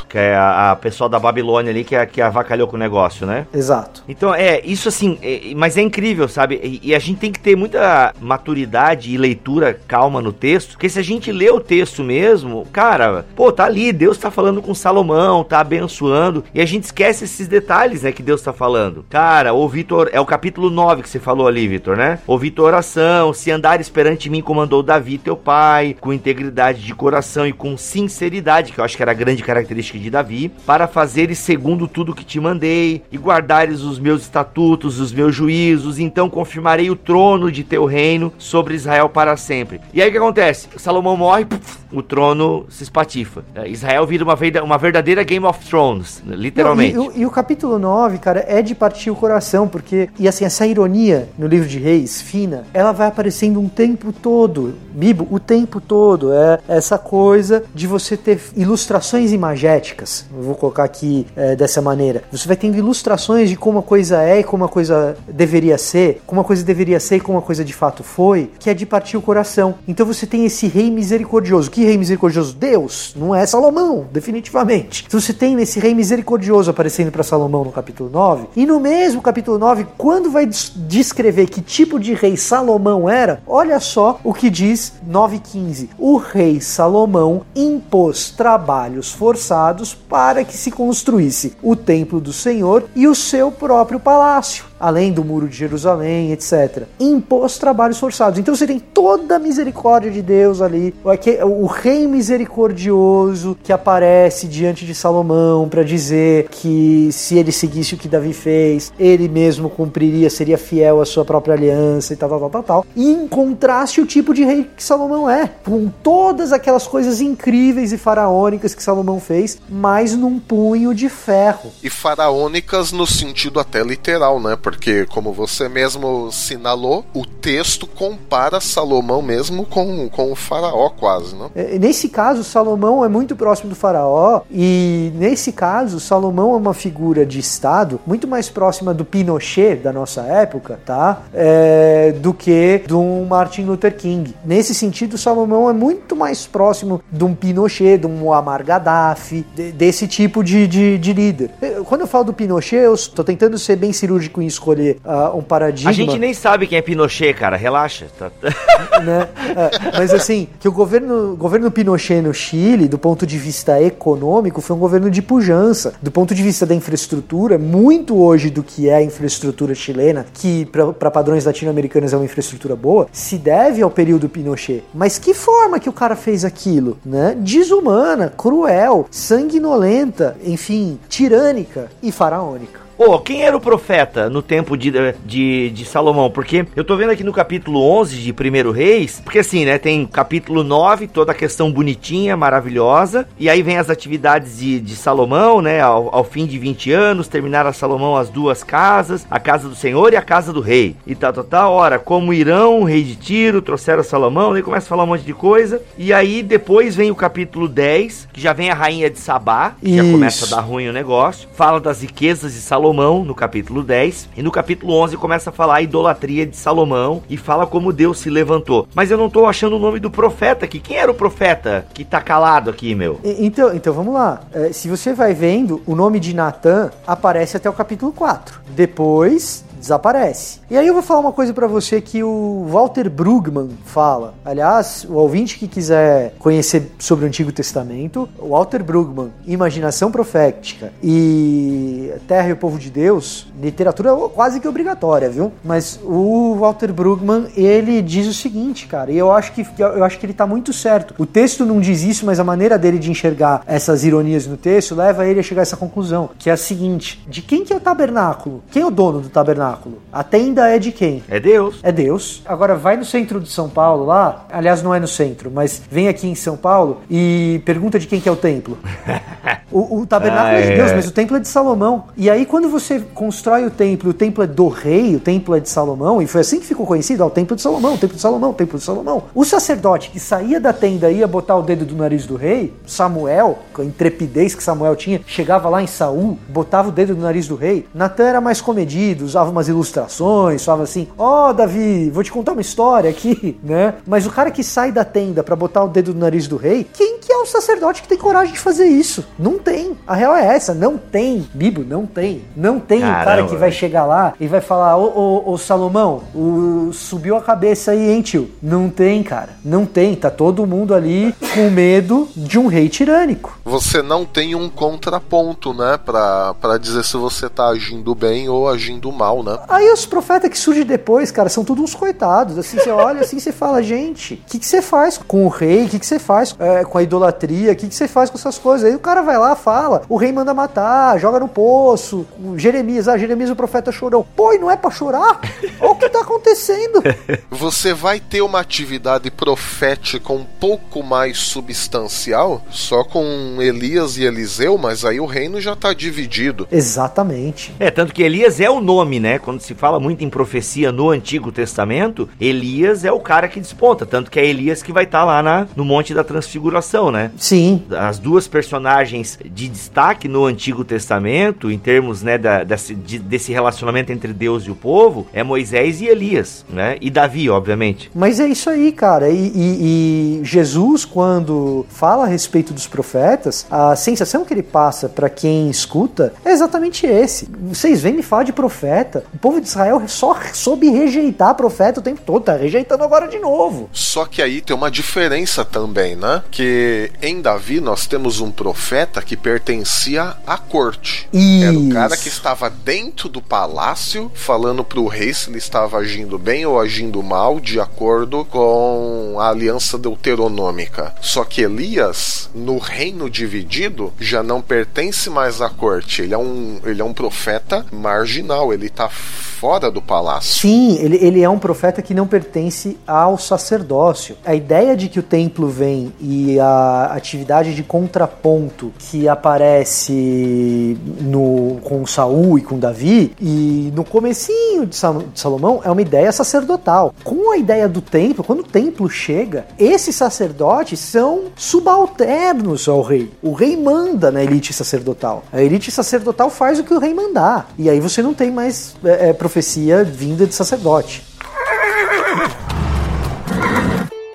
[0.09, 3.47] Que é a, a pessoal da Babilônia ali que, que avacalhou com o negócio, né?
[3.53, 4.03] Exato.
[4.09, 6.61] Então, é, isso assim, é, mas é incrível, sabe?
[6.63, 10.89] E, e, a gente tem que ter muita maturidade e leitura calma no texto, porque
[10.89, 14.75] se a gente lê o texto mesmo, cara, pô, tá ali, Deus tá falando com
[14.75, 19.05] Salomão, tá abençoando, e a gente esquece esses detalhes, né, que Deus tá falando.
[19.11, 22.19] Cara, o Vitor, é o capítulo 9 que você falou ali, Vitor, né?
[22.27, 27.47] Ouvi tua oração, se andar esperante mim, comandou Davi, teu pai, com integridade de coração
[27.47, 31.39] e com sinceridade, que eu acho que era a grande característica de Davi, para fazeres
[31.39, 36.91] segundo tudo que te mandei, e guardares os meus estatutos, os meus juízos, então confirmarei
[36.91, 39.81] o trono de teu reino sobre Israel para sempre.
[39.93, 40.69] E aí o que acontece?
[40.77, 43.45] Salomão morre, puf, o trono se espatifa.
[43.55, 46.97] É, Israel vira uma, uma verdadeira Game of Thrones, literalmente.
[46.97, 50.27] Não, e, e, e, o capítulo 9, cara, é de partir o coração, porque, e
[50.27, 54.75] assim, essa ironia no livro de Reis, fina, ela vai aparecendo um tempo todo.
[54.93, 56.33] Bibo, o tempo todo.
[56.33, 60.25] É essa coisa de você ter ilustrações imagéticas.
[60.35, 62.25] Eu vou colocar aqui é, dessa maneira.
[62.31, 66.23] Você vai tendo ilustrações de como a coisa é e como a coisa deveria ser,
[66.27, 68.87] como a coisa deveria ser e como a coisa de fato foi, que é de
[68.87, 69.77] partir o coração.
[69.87, 71.71] Então você tem esse rei misericordioso.
[71.71, 72.55] Que rei misericordioso?
[72.55, 75.05] Deus, não é Salomão, definitivamente.
[75.07, 78.49] Então você tem esse rei misericordioso aparecendo para Salomão no capítulo 9.
[78.57, 83.81] E no mesmo capítulo 9, quando vai descrever que tipo de rei Salomão era, olha
[83.81, 85.91] só o que diz 9,15.
[85.97, 93.07] O rei Salomão impôs trabalhos forçados para que se construísse o templo do Senhor e
[93.07, 96.83] o seu próprio palácio além do muro de Jerusalém, etc.
[97.01, 98.39] Impôs trabalhos forçados.
[98.39, 100.95] Então você tem toda a misericórdia de Deus ali,
[101.43, 107.97] o rei misericordioso que aparece diante de Salomão para dizer que se ele seguisse o
[107.97, 112.41] que Davi fez, ele mesmo cumpriria, seria fiel à sua própria aliança e tal, tal,
[112.41, 112.87] tal, tal, tal.
[112.95, 117.91] E em contraste o tipo de rei que Salomão é, com todas aquelas coisas incríveis
[117.91, 121.73] e faraônicas que Salomão fez, mas num punho de ferro.
[121.83, 124.59] E faraônicas no sentido até literal, né?
[124.75, 131.37] Porque, como você mesmo sinalou, o texto compara Salomão mesmo com, com o faraó quase,
[131.37, 131.49] né?
[131.55, 136.75] É, nesse caso, Salomão é muito próximo do faraó e nesse caso, Salomão é uma
[136.75, 141.23] figura de Estado muito mais próxima do Pinochet da nossa época, tá?
[141.33, 144.35] É, do que do Martin Luther King.
[144.45, 149.71] Nesse sentido, Salomão é muito mais próximo de um Pinochet, de um Muammar Gaddafi, de,
[149.71, 151.53] desse tipo de, de, de líder.
[151.85, 155.43] Quando eu falo do Pinochet, eu estou tentando ser bem cirúrgico em escolher uh, um
[155.43, 155.91] paradigma.
[155.91, 158.07] A gente nem sabe quem é Pinochet, cara, relaxa.
[158.19, 158.31] Tá...
[159.05, 159.29] né?
[159.57, 164.61] É, mas assim, que o governo, governo Pinochet no Chile, do ponto de vista econômico,
[164.61, 165.95] foi um governo de pujança.
[166.01, 170.67] Do ponto de vista da infraestrutura, muito hoje do que é a infraestrutura chilena, que
[170.99, 174.83] para padrões latino-americanos é uma infraestrutura boa, se deve ao período Pinochet.
[174.95, 176.97] Mas que forma que o cara fez aquilo?
[177.05, 177.37] Né?
[177.39, 182.84] Desumana, cruel, sanguinolenta, enfim, tirânica e faraônica.
[183.07, 184.91] Ô, oh, quem era o profeta no tempo de,
[185.27, 186.31] de, de, Salomão?
[186.31, 190.07] Porque eu tô vendo aqui no capítulo 11 de 1 Reis, porque assim, né, tem
[190.07, 195.61] capítulo 9, toda a questão bonitinha, maravilhosa, e aí vem as atividades de, de Salomão,
[195.61, 199.69] né, ao, ao, fim de 20 anos, terminar a Salomão as duas casas, a casa
[199.69, 202.85] do Senhor e a casa do rei, e tal, tal, tal, ora, como Irão, o
[202.85, 206.43] rei de Tiro, trouxeram Salomão, aí começa a falar um monte de coisa, e aí
[206.43, 209.97] depois vem o capítulo 10, que já vem a rainha de Sabá, que Isso.
[209.97, 213.83] já começa a dar ruim o negócio, fala das riquezas de Salomão, Salomão, no capítulo
[213.83, 217.93] 10, e no capítulo 11 começa a falar a idolatria de Salomão e fala como
[217.93, 218.87] Deus se levantou.
[218.95, 220.79] Mas eu não tô achando o nome do profeta aqui.
[220.79, 223.19] Quem era o profeta que tá calado aqui, meu?
[223.25, 224.43] Então, então vamos lá.
[224.53, 228.61] É, se você vai vendo, o nome de Natan aparece até o capítulo 4.
[228.69, 230.61] Depois desaparece.
[230.71, 234.35] E aí eu vou falar uma coisa para você que o Walter Brugman fala.
[234.45, 242.13] Aliás, o ouvinte que quiser conhecer sobre o Antigo Testamento, Walter Brugman, Imaginação Profética e
[242.27, 245.53] Terra e o Povo de Deus, literatura quase que obrigatória, viu?
[245.63, 250.19] Mas o Walter Brugman, ele diz o seguinte, cara, e eu acho que eu acho
[250.19, 251.15] que ele tá muito certo.
[251.19, 254.95] O texto não diz isso, mas a maneira dele de enxergar essas ironias no texto
[254.95, 257.77] leva ele a chegar a essa conclusão, que é a seguinte: de quem que é
[257.77, 258.63] o tabernáculo?
[258.71, 259.74] Quem é o dono do tabernáculo?
[259.75, 259.99] Tabernáculo.
[260.13, 261.23] A tenda é de quem?
[261.29, 261.81] É Deus.
[261.83, 262.43] É Deus.
[262.47, 266.09] Agora vai no centro de São Paulo lá, aliás não é no centro, mas vem
[266.09, 268.79] aqui em São Paulo e pergunta de quem que é o templo.
[269.71, 270.97] o, o, tabernáculo ah, é de Deus, é.
[270.97, 272.05] mas o templo é de Salomão.
[272.17, 275.61] E aí quando você constrói o templo, o templo é do rei, o templo é
[275.61, 278.17] de Salomão, e foi assim que ficou conhecido, ó, o templo de Salomão, o templo
[278.17, 279.25] de Salomão, o templo de Salomão.
[279.35, 282.73] O sacerdote que saía da tenda e ia botar o dedo do nariz do rei,
[282.87, 287.23] Samuel, com a intrepidez que Samuel tinha, chegava lá em Saul, botava o dedo do
[287.23, 287.87] nariz do rei.
[287.95, 292.31] Natan era mais comedido, usava uma umas ilustrações, falava assim: Ó, oh, Davi, vou te
[292.31, 293.95] contar uma história aqui, né?
[294.07, 296.87] Mas o cara que sai da tenda para botar o dedo no nariz do rei,
[296.93, 299.25] quem que o sacerdote que tem coragem de fazer isso?
[299.39, 299.97] Não tem.
[300.07, 301.49] A real é essa: não tem.
[301.55, 302.43] Bibo, não tem.
[302.57, 305.59] Não tem Caramba, um cara que vai chegar lá e vai falar: Ô, ô, ô
[305.59, 308.51] Salomão, o, subiu a cabeça aí, hein, tio?
[308.63, 309.51] Não tem, cara.
[309.65, 310.15] Não tem.
[310.15, 313.59] Tá todo mundo ali com medo de um rei tirânico.
[313.65, 315.99] Você não tem um contraponto, né?
[316.05, 319.59] Pra, pra dizer se você tá agindo bem ou agindo mal, né?
[319.69, 322.59] Aí os profetas que surgem depois, cara, são todos uns coitados.
[322.59, 325.85] Assim, você olha assim você fala, gente, o que, que você faz com o rei?
[325.85, 327.34] O que, que você faz é, com a idolatria?
[327.35, 328.89] Idolatria, o que, que você faz com essas coisas?
[328.89, 333.09] Aí o cara vai lá, fala, o rei manda matar, joga no poço, o Jeremias,
[333.09, 334.27] ah, Jeremias o profeta chorou.
[334.37, 335.41] Pô, e não é pra chorar?
[335.81, 337.03] Olha o que tá acontecendo.
[337.51, 344.79] Você vai ter uma atividade profética um pouco mais substancial, só com Elias e Eliseu,
[344.79, 346.69] mas aí o reino já tá dividido.
[346.71, 347.75] Exatamente.
[347.79, 349.39] É, tanto que Elias é o nome, né?
[349.39, 354.07] Quando se fala muito em profecia no Antigo Testamento, Elias é o cara que desponta.
[354.07, 357.31] Tanto que é Elias que vai estar lá na, no Monte da Transfiguração, né?
[357.39, 357.83] Sim.
[357.97, 363.53] As duas personagens de destaque no Antigo Testamento, em termos né, da, desse, de, desse
[363.53, 366.97] relacionamento entre Deus e o povo, é Moisés e Elias, né?
[367.01, 368.11] E Davi, obviamente.
[368.15, 369.29] Mas é isso aí, cara.
[369.31, 375.09] E, e- e Jesus, quando fala a respeito dos profetas, a sensação que ele passa
[375.09, 377.49] para quem escuta é exatamente esse.
[377.69, 379.25] Vocês vêm me falar de profeta.
[379.33, 383.39] O povo de Israel só soube rejeitar profeta o tempo todo, tá rejeitando agora de
[383.39, 383.89] novo.
[383.93, 386.43] Só que aí tem uma diferença também, né?
[386.51, 391.29] Que em Davi nós temos um profeta que pertencia à corte.
[391.63, 392.39] Era o cara que Isso.
[392.39, 397.61] estava dentro do palácio falando pro rei se ele estava agindo bem ou agindo mal
[397.61, 401.15] de acordo com a aliança deuteronômica.
[401.21, 406.23] Só que Elias, no reino dividido, já não pertence mais à corte.
[406.23, 410.61] Ele é um, ele é um profeta marginal, ele tá fora do palácio.
[410.61, 414.37] Sim, ele, ele é um profeta que não pertence ao sacerdócio.
[414.45, 421.79] A ideia de que o templo vem e a atividade de contraponto que aparece no,
[421.83, 424.97] com Saul e com Davi e no comecinho de
[425.35, 427.15] Salomão é uma ideia sacerdotal.
[427.23, 433.31] Com a ideia do templo, quando o templo chega, esses sacerdotes são subalternos ao rei.
[433.43, 435.45] O rei manda na elite sacerdotal.
[435.53, 437.69] A elite sacerdotal faz o que o rei mandar.
[437.79, 441.23] E aí você não tem mais é, é, profecia vinda de sacerdote.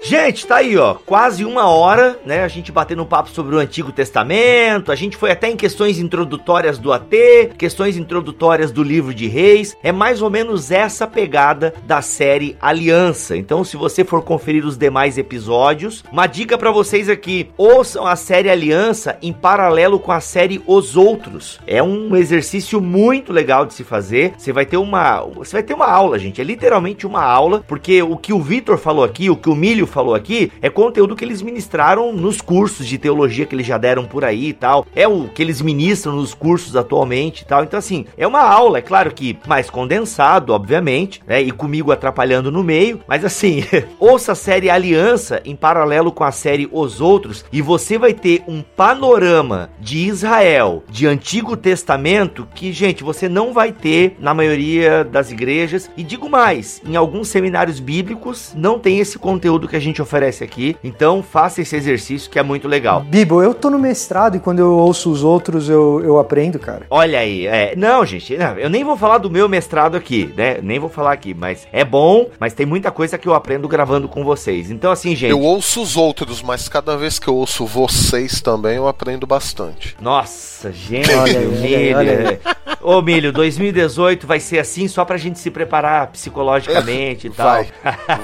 [0.10, 2.44] Gente, tá aí, ó, quase uma hora, né?
[2.44, 6.00] A gente batendo um papo sobre o Antigo Testamento, a gente foi até em questões
[6.00, 9.78] introdutórias do AT, questões introdutórias do livro de Reis.
[9.84, 13.38] É mais ou menos essa pegada da série Aliança.
[13.38, 18.16] Então, se você for conferir os demais episódios, uma dica pra vocês aqui: ouçam a
[18.16, 21.60] série Aliança em paralelo com a série Os Outros.
[21.68, 24.34] É um exercício muito legal de se fazer.
[24.40, 26.42] Você vai ter uma, você vai ter uma aula, gente.
[26.42, 29.86] É literalmente uma aula, porque o que o Vitor falou aqui, o que o Milho
[29.86, 34.06] falou aqui, é conteúdo que eles ministraram nos cursos de teologia que eles já deram
[34.06, 34.86] por aí e tal.
[34.96, 37.64] É o que eles ministram nos cursos atualmente e tal.
[37.64, 41.42] Então, assim, é uma aula, é claro que mais condensado, obviamente, né?
[41.42, 43.02] E comigo atrapalhando no meio.
[43.08, 43.64] Mas assim,
[44.00, 48.44] ouça a série Aliança em paralelo com a série Os Outros e você vai ter
[48.48, 55.04] um panorama de Israel, de Antigo Testamento, que, gente, você não vai ter na maioria
[55.04, 55.90] das igrejas.
[55.98, 60.44] E digo mais, em alguns seminários bíblicos não tem esse conteúdo que a gente oferece
[60.44, 60.76] aqui.
[60.84, 63.02] Então, faça esse exercício que é muito legal.
[63.02, 66.86] Bibo, eu tô no mestrado e quando eu ouço os outros eu, eu aprendo, cara.
[66.90, 70.60] Olha aí, é, não, gente, não, eu nem vou falar do meu mestrado aqui, né?
[70.62, 74.08] Nem vou falar aqui, mas é bom, mas tem muita coisa que eu aprendo gravando
[74.08, 74.70] com vocês.
[74.70, 75.32] Então, assim, gente.
[75.32, 79.96] Eu ouço os outros, mas cada vez que eu ouço vocês também eu aprendo bastante.
[80.02, 81.98] Nossa, gente, Olha Milho.
[81.98, 82.40] olha
[82.82, 87.48] Ô, Milho, 2018 vai ser assim só pra gente se preparar psicologicamente e tal.
[87.48, 87.68] Vai,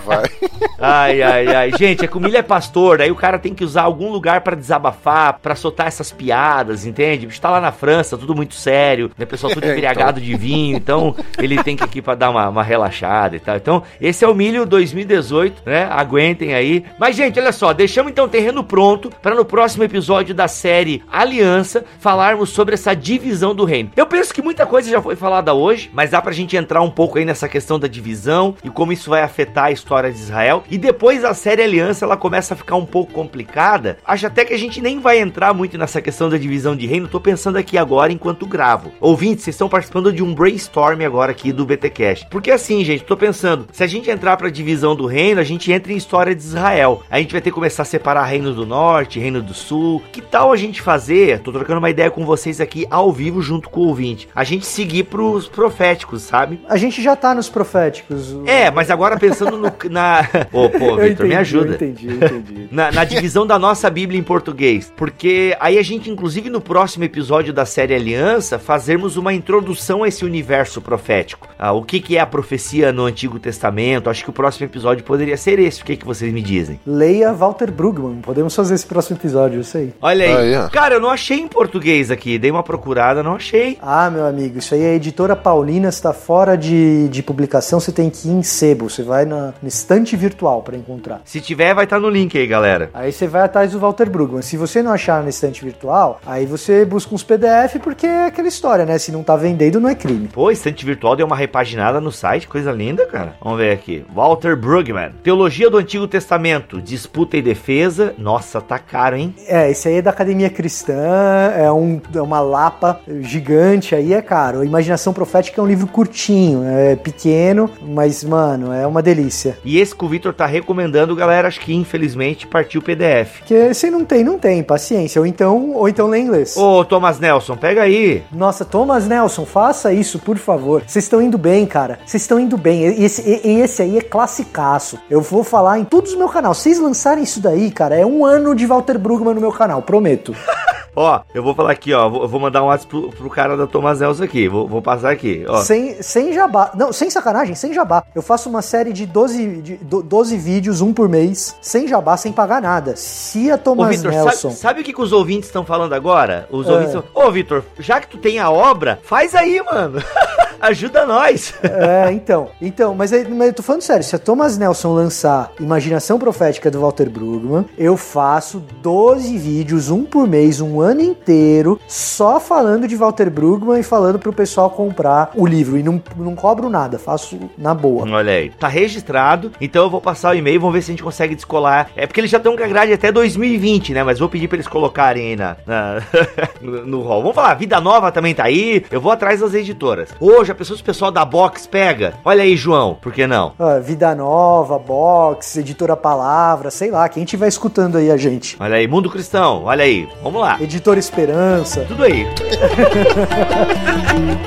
[0.06, 0.26] vai.
[0.80, 1.55] Ai, ai, ai.
[1.78, 4.42] Gente, é que o Milho é pastor, aí o cara tem que usar algum lugar
[4.42, 7.26] pra desabafar, pra soltar essas piadas, entende?
[7.26, 9.26] O bicho tá lá na França, tudo muito sério, né?
[9.26, 12.48] Pessoal tudo É, embriagado de vinho, então ele tem que ir aqui pra dar uma,
[12.50, 13.56] uma relaxada e tal.
[13.56, 15.88] Então, esse é o Milho 2018, né?
[15.90, 16.86] Aguentem aí.
[17.00, 21.04] Mas, gente, olha só, deixamos então o terreno pronto pra no próximo episódio da série
[21.12, 23.92] Aliança falarmos sobre essa divisão do reino.
[23.96, 26.92] Eu penso que muita coisa já foi falada hoje, mas dá pra gente entrar um
[26.92, 30.64] pouco aí nessa questão da divisão e como isso vai afetar a história de Israel.
[30.70, 34.00] E depois a série Aliança ela começa a ficar um pouco complicada.
[34.04, 37.08] Acho até que a gente nem vai entrar muito nessa questão da divisão de reino.
[37.08, 38.92] Tô pensando aqui agora enquanto gravo.
[39.00, 42.26] Ouvintes, vocês estão participando de um brainstorm agora aqui do BTcast.
[42.32, 45.72] Porque assim, gente, tô pensando, se a gente entrar pra divisão do reino, a gente
[45.72, 47.04] entra em história de Israel.
[47.12, 50.02] A gente vai ter que começar a separar reino do norte, reino do sul.
[50.12, 51.42] Que tal a gente fazer?
[51.42, 54.28] Tô trocando uma ideia com vocês aqui ao vivo junto com o ouvinte.
[54.34, 56.60] A gente seguir pros proféticos, sabe?
[56.68, 58.36] A gente já tá nos proféticos.
[58.48, 60.28] É, mas agora pensando no, na.
[60.52, 61.70] Ô, pô, Vitor, me entendi, ajuda.
[61.70, 62.68] Eu entendi, eu entendi.
[62.76, 64.92] Na, na divisão da nossa Bíblia em português.
[64.96, 70.08] Porque aí a gente, inclusive, no próximo episódio da série Aliança, fazermos uma introdução a
[70.08, 71.48] esse universo profético.
[71.58, 74.10] Ah, o que, que é a profecia no Antigo Testamento?
[74.10, 75.82] Acho que o próximo episódio poderia ser esse.
[75.82, 76.80] O que, que vocês me dizem?
[76.86, 78.22] Leia Walter Brugman.
[78.22, 79.94] Podemos fazer esse próximo episódio, eu sei.
[80.02, 80.36] Olha aí.
[80.36, 80.70] Aí, ó.
[80.70, 82.38] Cara, eu não achei em português aqui.
[82.38, 83.78] Dei uma procurada, não achei.
[83.82, 84.58] Ah, meu amigo.
[84.60, 88.32] Isso aí é a editora Paulina, está fora de, de publicação, você tem que ir
[88.32, 88.90] em sebo.
[88.90, 91.15] Você vai na, no estante virtual para encontrar.
[91.24, 92.90] Se tiver, vai estar no link aí, galera.
[92.94, 94.42] Aí você vai atrás do Walter Brugman.
[94.42, 98.48] Se você não achar no estante virtual, aí você busca uns PDF, porque é aquela
[98.48, 98.98] história, né?
[98.98, 100.28] Se não tá vendendo, não é crime.
[100.28, 103.36] Pô, estante virtual deu uma repaginada no site, coisa linda, cara.
[103.42, 104.06] Vamos ver aqui.
[104.14, 105.12] Walter Brugman.
[105.24, 108.14] Teologia do Antigo Testamento, disputa e defesa.
[108.18, 109.36] Nossa, tá caro, hein?
[109.48, 114.22] É, esse aí é da Academia Cristã, é, um, é uma lapa gigante, aí é
[114.22, 114.62] caro.
[114.62, 119.58] A Imaginação Profética é um livro curtinho, é pequeno, mas, mano, é uma delícia.
[119.64, 123.40] E esse que o Victor tá recomendando, galera, acho que infelizmente partiu o PDF.
[123.40, 125.20] Porque se não tem, não tem, paciência.
[125.20, 126.56] Ou então, ou então lê inglês.
[126.56, 128.24] Ô, Thomas Nelson, pega aí.
[128.32, 130.84] Nossa, Thomas Nelson, faça isso, por favor.
[130.88, 132.00] Vocês estão indo bem, cara.
[132.06, 132.86] Vocês estão indo bem.
[133.04, 134.98] Esse, e- esse aí é classicaço.
[135.10, 136.54] Eu vou falar em todos os meu canal.
[136.54, 140.34] Vocês lançarem isso daí, cara, é um ano de Walter Brugman no meu canal, prometo.
[140.98, 142.08] Ó, eu vou falar aqui, ó.
[142.08, 144.48] vou- Eu vou mandar um WhatsApp pro, pro cara da Thomas Nelson aqui.
[144.48, 145.58] Vou, vou passar aqui, ó.
[145.58, 146.72] Sem, sem jabá.
[146.74, 148.02] Não, sem sacanagem, sem jabá.
[148.16, 152.18] Eu faço uma série de 12, de do- 12 vídeos, um por mês, sem jabá,
[152.18, 152.96] sem pagar nada.
[152.96, 154.50] Se a Ô, Thomas Vitor, Nelson.
[154.50, 156.48] sabe, sabe o que, que os ouvintes estão falando agora?
[156.50, 156.72] Os É.
[156.72, 157.04] ouvintes estão.
[157.14, 160.02] Ô, Vitor, já que tu tem a obra, faz aí, mano.
[160.60, 161.54] Ajuda nós.
[161.64, 162.50] É, então.
[162.62, 164.04] Então, mas, aí- mas eu tô falando sério.
[164.04, 170.04] Se a Thomas Nelson lançar Imaginação Profética do Walter Brugman, eu faço 12 vídeos, um
[170.04, 175.32] por mês, um ano inteiro, só falando de Walter Brugman e falando pro pessoal comprar
[175.36, 175.78] o livro.
[175.78, 178.10] E não, não cobro nada, faço na boa.
[178.10, 181.04] Olha aí, tá registrado, então eu vou passar o e-mail, vamos ver se a gente
[181.04, 181.90] consegue descolar.
[181.96, 184.04] É porque eles já estão com a grade até 2020, né?
[184.04, 186.02] Mas vou pedir pra eles colocarem aí na, na-
[186.62, 187.22] no, no hall.
[187.22, 190.10] Vamos falar, Vida Nova também tá aí, eu vou atrás das editoras.
[190.20, 193.54] Hoje, a pessoa, se o pessoal da Box pega, olha aí, João, por que não?
[193.60, 198.56] Ah, Vida Nova, Box, Editora Palavra, sei lá, quem estiver escutando aí a gente.
[198.60, 200.58] Olha aí, Mundo Cristão, olha aí, vamos lá.
[200.62, 201.86] Editora Esperança.
[201.88, 202.26] Tudo aí.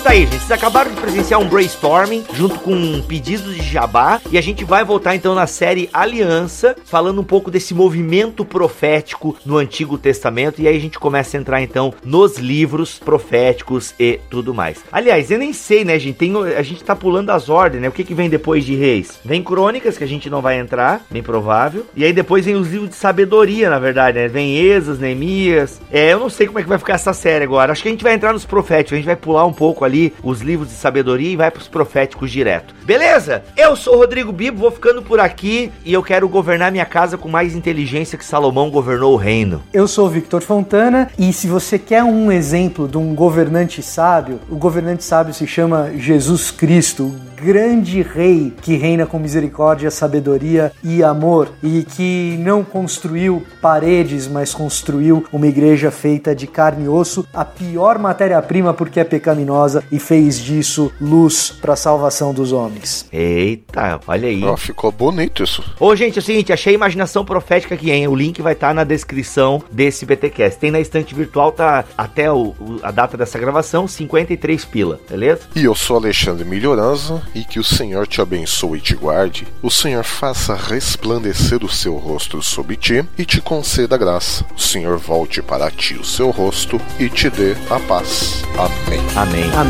[0.00, 0.38] Então tá aí, gente.
[0.38, 4.18] Vocês acabaram de presenciar um brainstorming junto com pedidos de jabá.
[4.30, 9.36] E a gente vai voltar então na série Aliança, falando um pouco desse movimento profético
[9.44, 10.62] no Antigo Testamento.
[10.62, 14.78] E aí a gente começa a entrar então nos livros proféticos e tudo mais.
[14.90, 16.16] Aliás, eu nem sei, né, gente?
[16.16, 17.88] Tem, a gente tá pulando as ordens, né?
[17.88, 19.20] O que, que vem depois de Reis?
[19.22, 21.84] Vem Crônicas, que a gente não vai entrar, bem provável.
[21.94, 24.28] E aí depois vem os livros de sabedoria, na verdade, né?
[24.28, 25.78] Vem Esas, Neemias.
[25.92, 27.70] É, eu não sei como é que vai ficar essa série agora.
[27.70, 28.94] Acho que a gente vai entrar nos proféticos.
[28.94, 29.89] A gente vai pular um pouco ali
[30.22, 32.74] os livros de sabedoria e vai pros proféticos direto.
[32.84, 33.42] Beleza?
[33.56, 37.28] Eu sou Rodrigo Bibo, vou ficando por aqui e eu quero governar minha casa com
[37.28, 39.62] mais inteligência que Salomão governou o reino.
[39.72, 44.56] Eu sou Victor Fontana e se você quer um exemplo de um governante sábio, o
[44.56, 51.48] governante sábio se chama Jesus Cristo, grande rei que reina com misericórdia, sabedoria e amor
[51.62, 57.44] e que não construiu paredes, mas construiu uma igreja feita de carne e osso, a
[57.44, 63.06] pior matéria-prima porque é pecaminosa e fez disso luz para a salvação dos homens.
[63.12, 64.42] Eita, olha aí.
[64.44, 65.62] Ó, ficou bonito isso.
[65.78, 68.08] Ô, gente, é o seguinte, achei imaginação profética aqui, hein?
[68.08, 70.58] O link vai estar na descrição desse BTcast.
[70.58, 75.42] Tem na estante virtual, tá até o, o- a data dessa gravação, 53 pila, beleza?
[75.54, 79.70] E eu sou Alexandre Melhoranza e que o Senhor te abençoe e te guarde, o
[79.70, 84.44] Senhor faça resplandecer o seu rosto sobre ti e te conceda graça.
[84.56, 88.42] O Senhor volte para ti o seu rosto e te dê a paz.
[88.58, 89.00] Amém.
[89.16, 89.50] Amém.
[89.54, 89.69] Amém.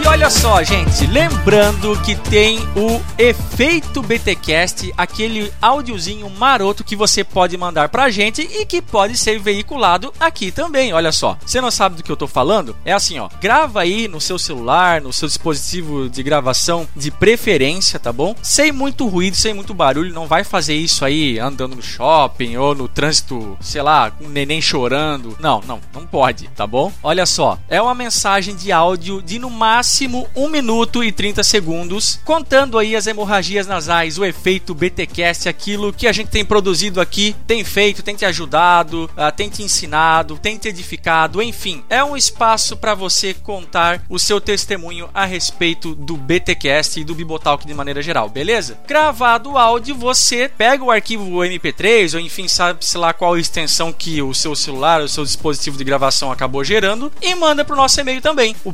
[0.09, 7.59] olha só, gente, lembrando que tem o efeito BTcast, aquele áudiozinho maroto que você pode
[7.59, 10.95] mandar pra gente e que pode ser veiculado aqui também.
[10.95, 11.37] Olha só.
[11.45, 12.75] Você não sabe do que eu tô falando?
[12.87, 13.29] É assim, ó.
[13.39, 18.35] Grava aí no seu celular, no seu dispositivo de gravação de preferência, tá bom?
[18.43, 22.75] Sem muito ruído, sem muito barulho, não vai fazer isso aí andando no shopping ou
[22.75, 25.37] no trânsito, sei lá, com um neném chorando.
[25.39, 26.91] Não, não, não pode, tá bom?
[27.03, 32.20] Olha só, é uma mensagem de áudio de no máximo 1 minuto e 30 segundos,
[32.24, 37.34] contando aí as hemorragias nasais, o efeito BTcast, aquilo que a gente tem produzido aqui,
[37.46, 42.16] tem feito, tem te ajudado, uh, tem te ensinado, tem te edificado, enfim, é um
[42.16, 47.74] espaço para você contar o seu testemunho a respeito do BTcast e do Bibotalk de
[47.74, 48.78] maneira geral, beleza?
[48.86, 54.20] Gravado o áudio, você pega o arquivo MP3 ou enfim, sabe-se lá qual extensão que
[54.22, 58.20] o seu celular, o seu dispositivo de gravação acabou gerando e manda pro nosso e-mail
[58.20, 58.72] também, o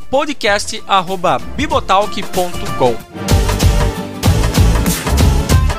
[1.17, 3.64] podcast@bibotalk.com.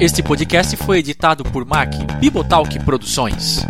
[0.00, 3.64] Este podcast foi editado por Mac Bibotalk Produções.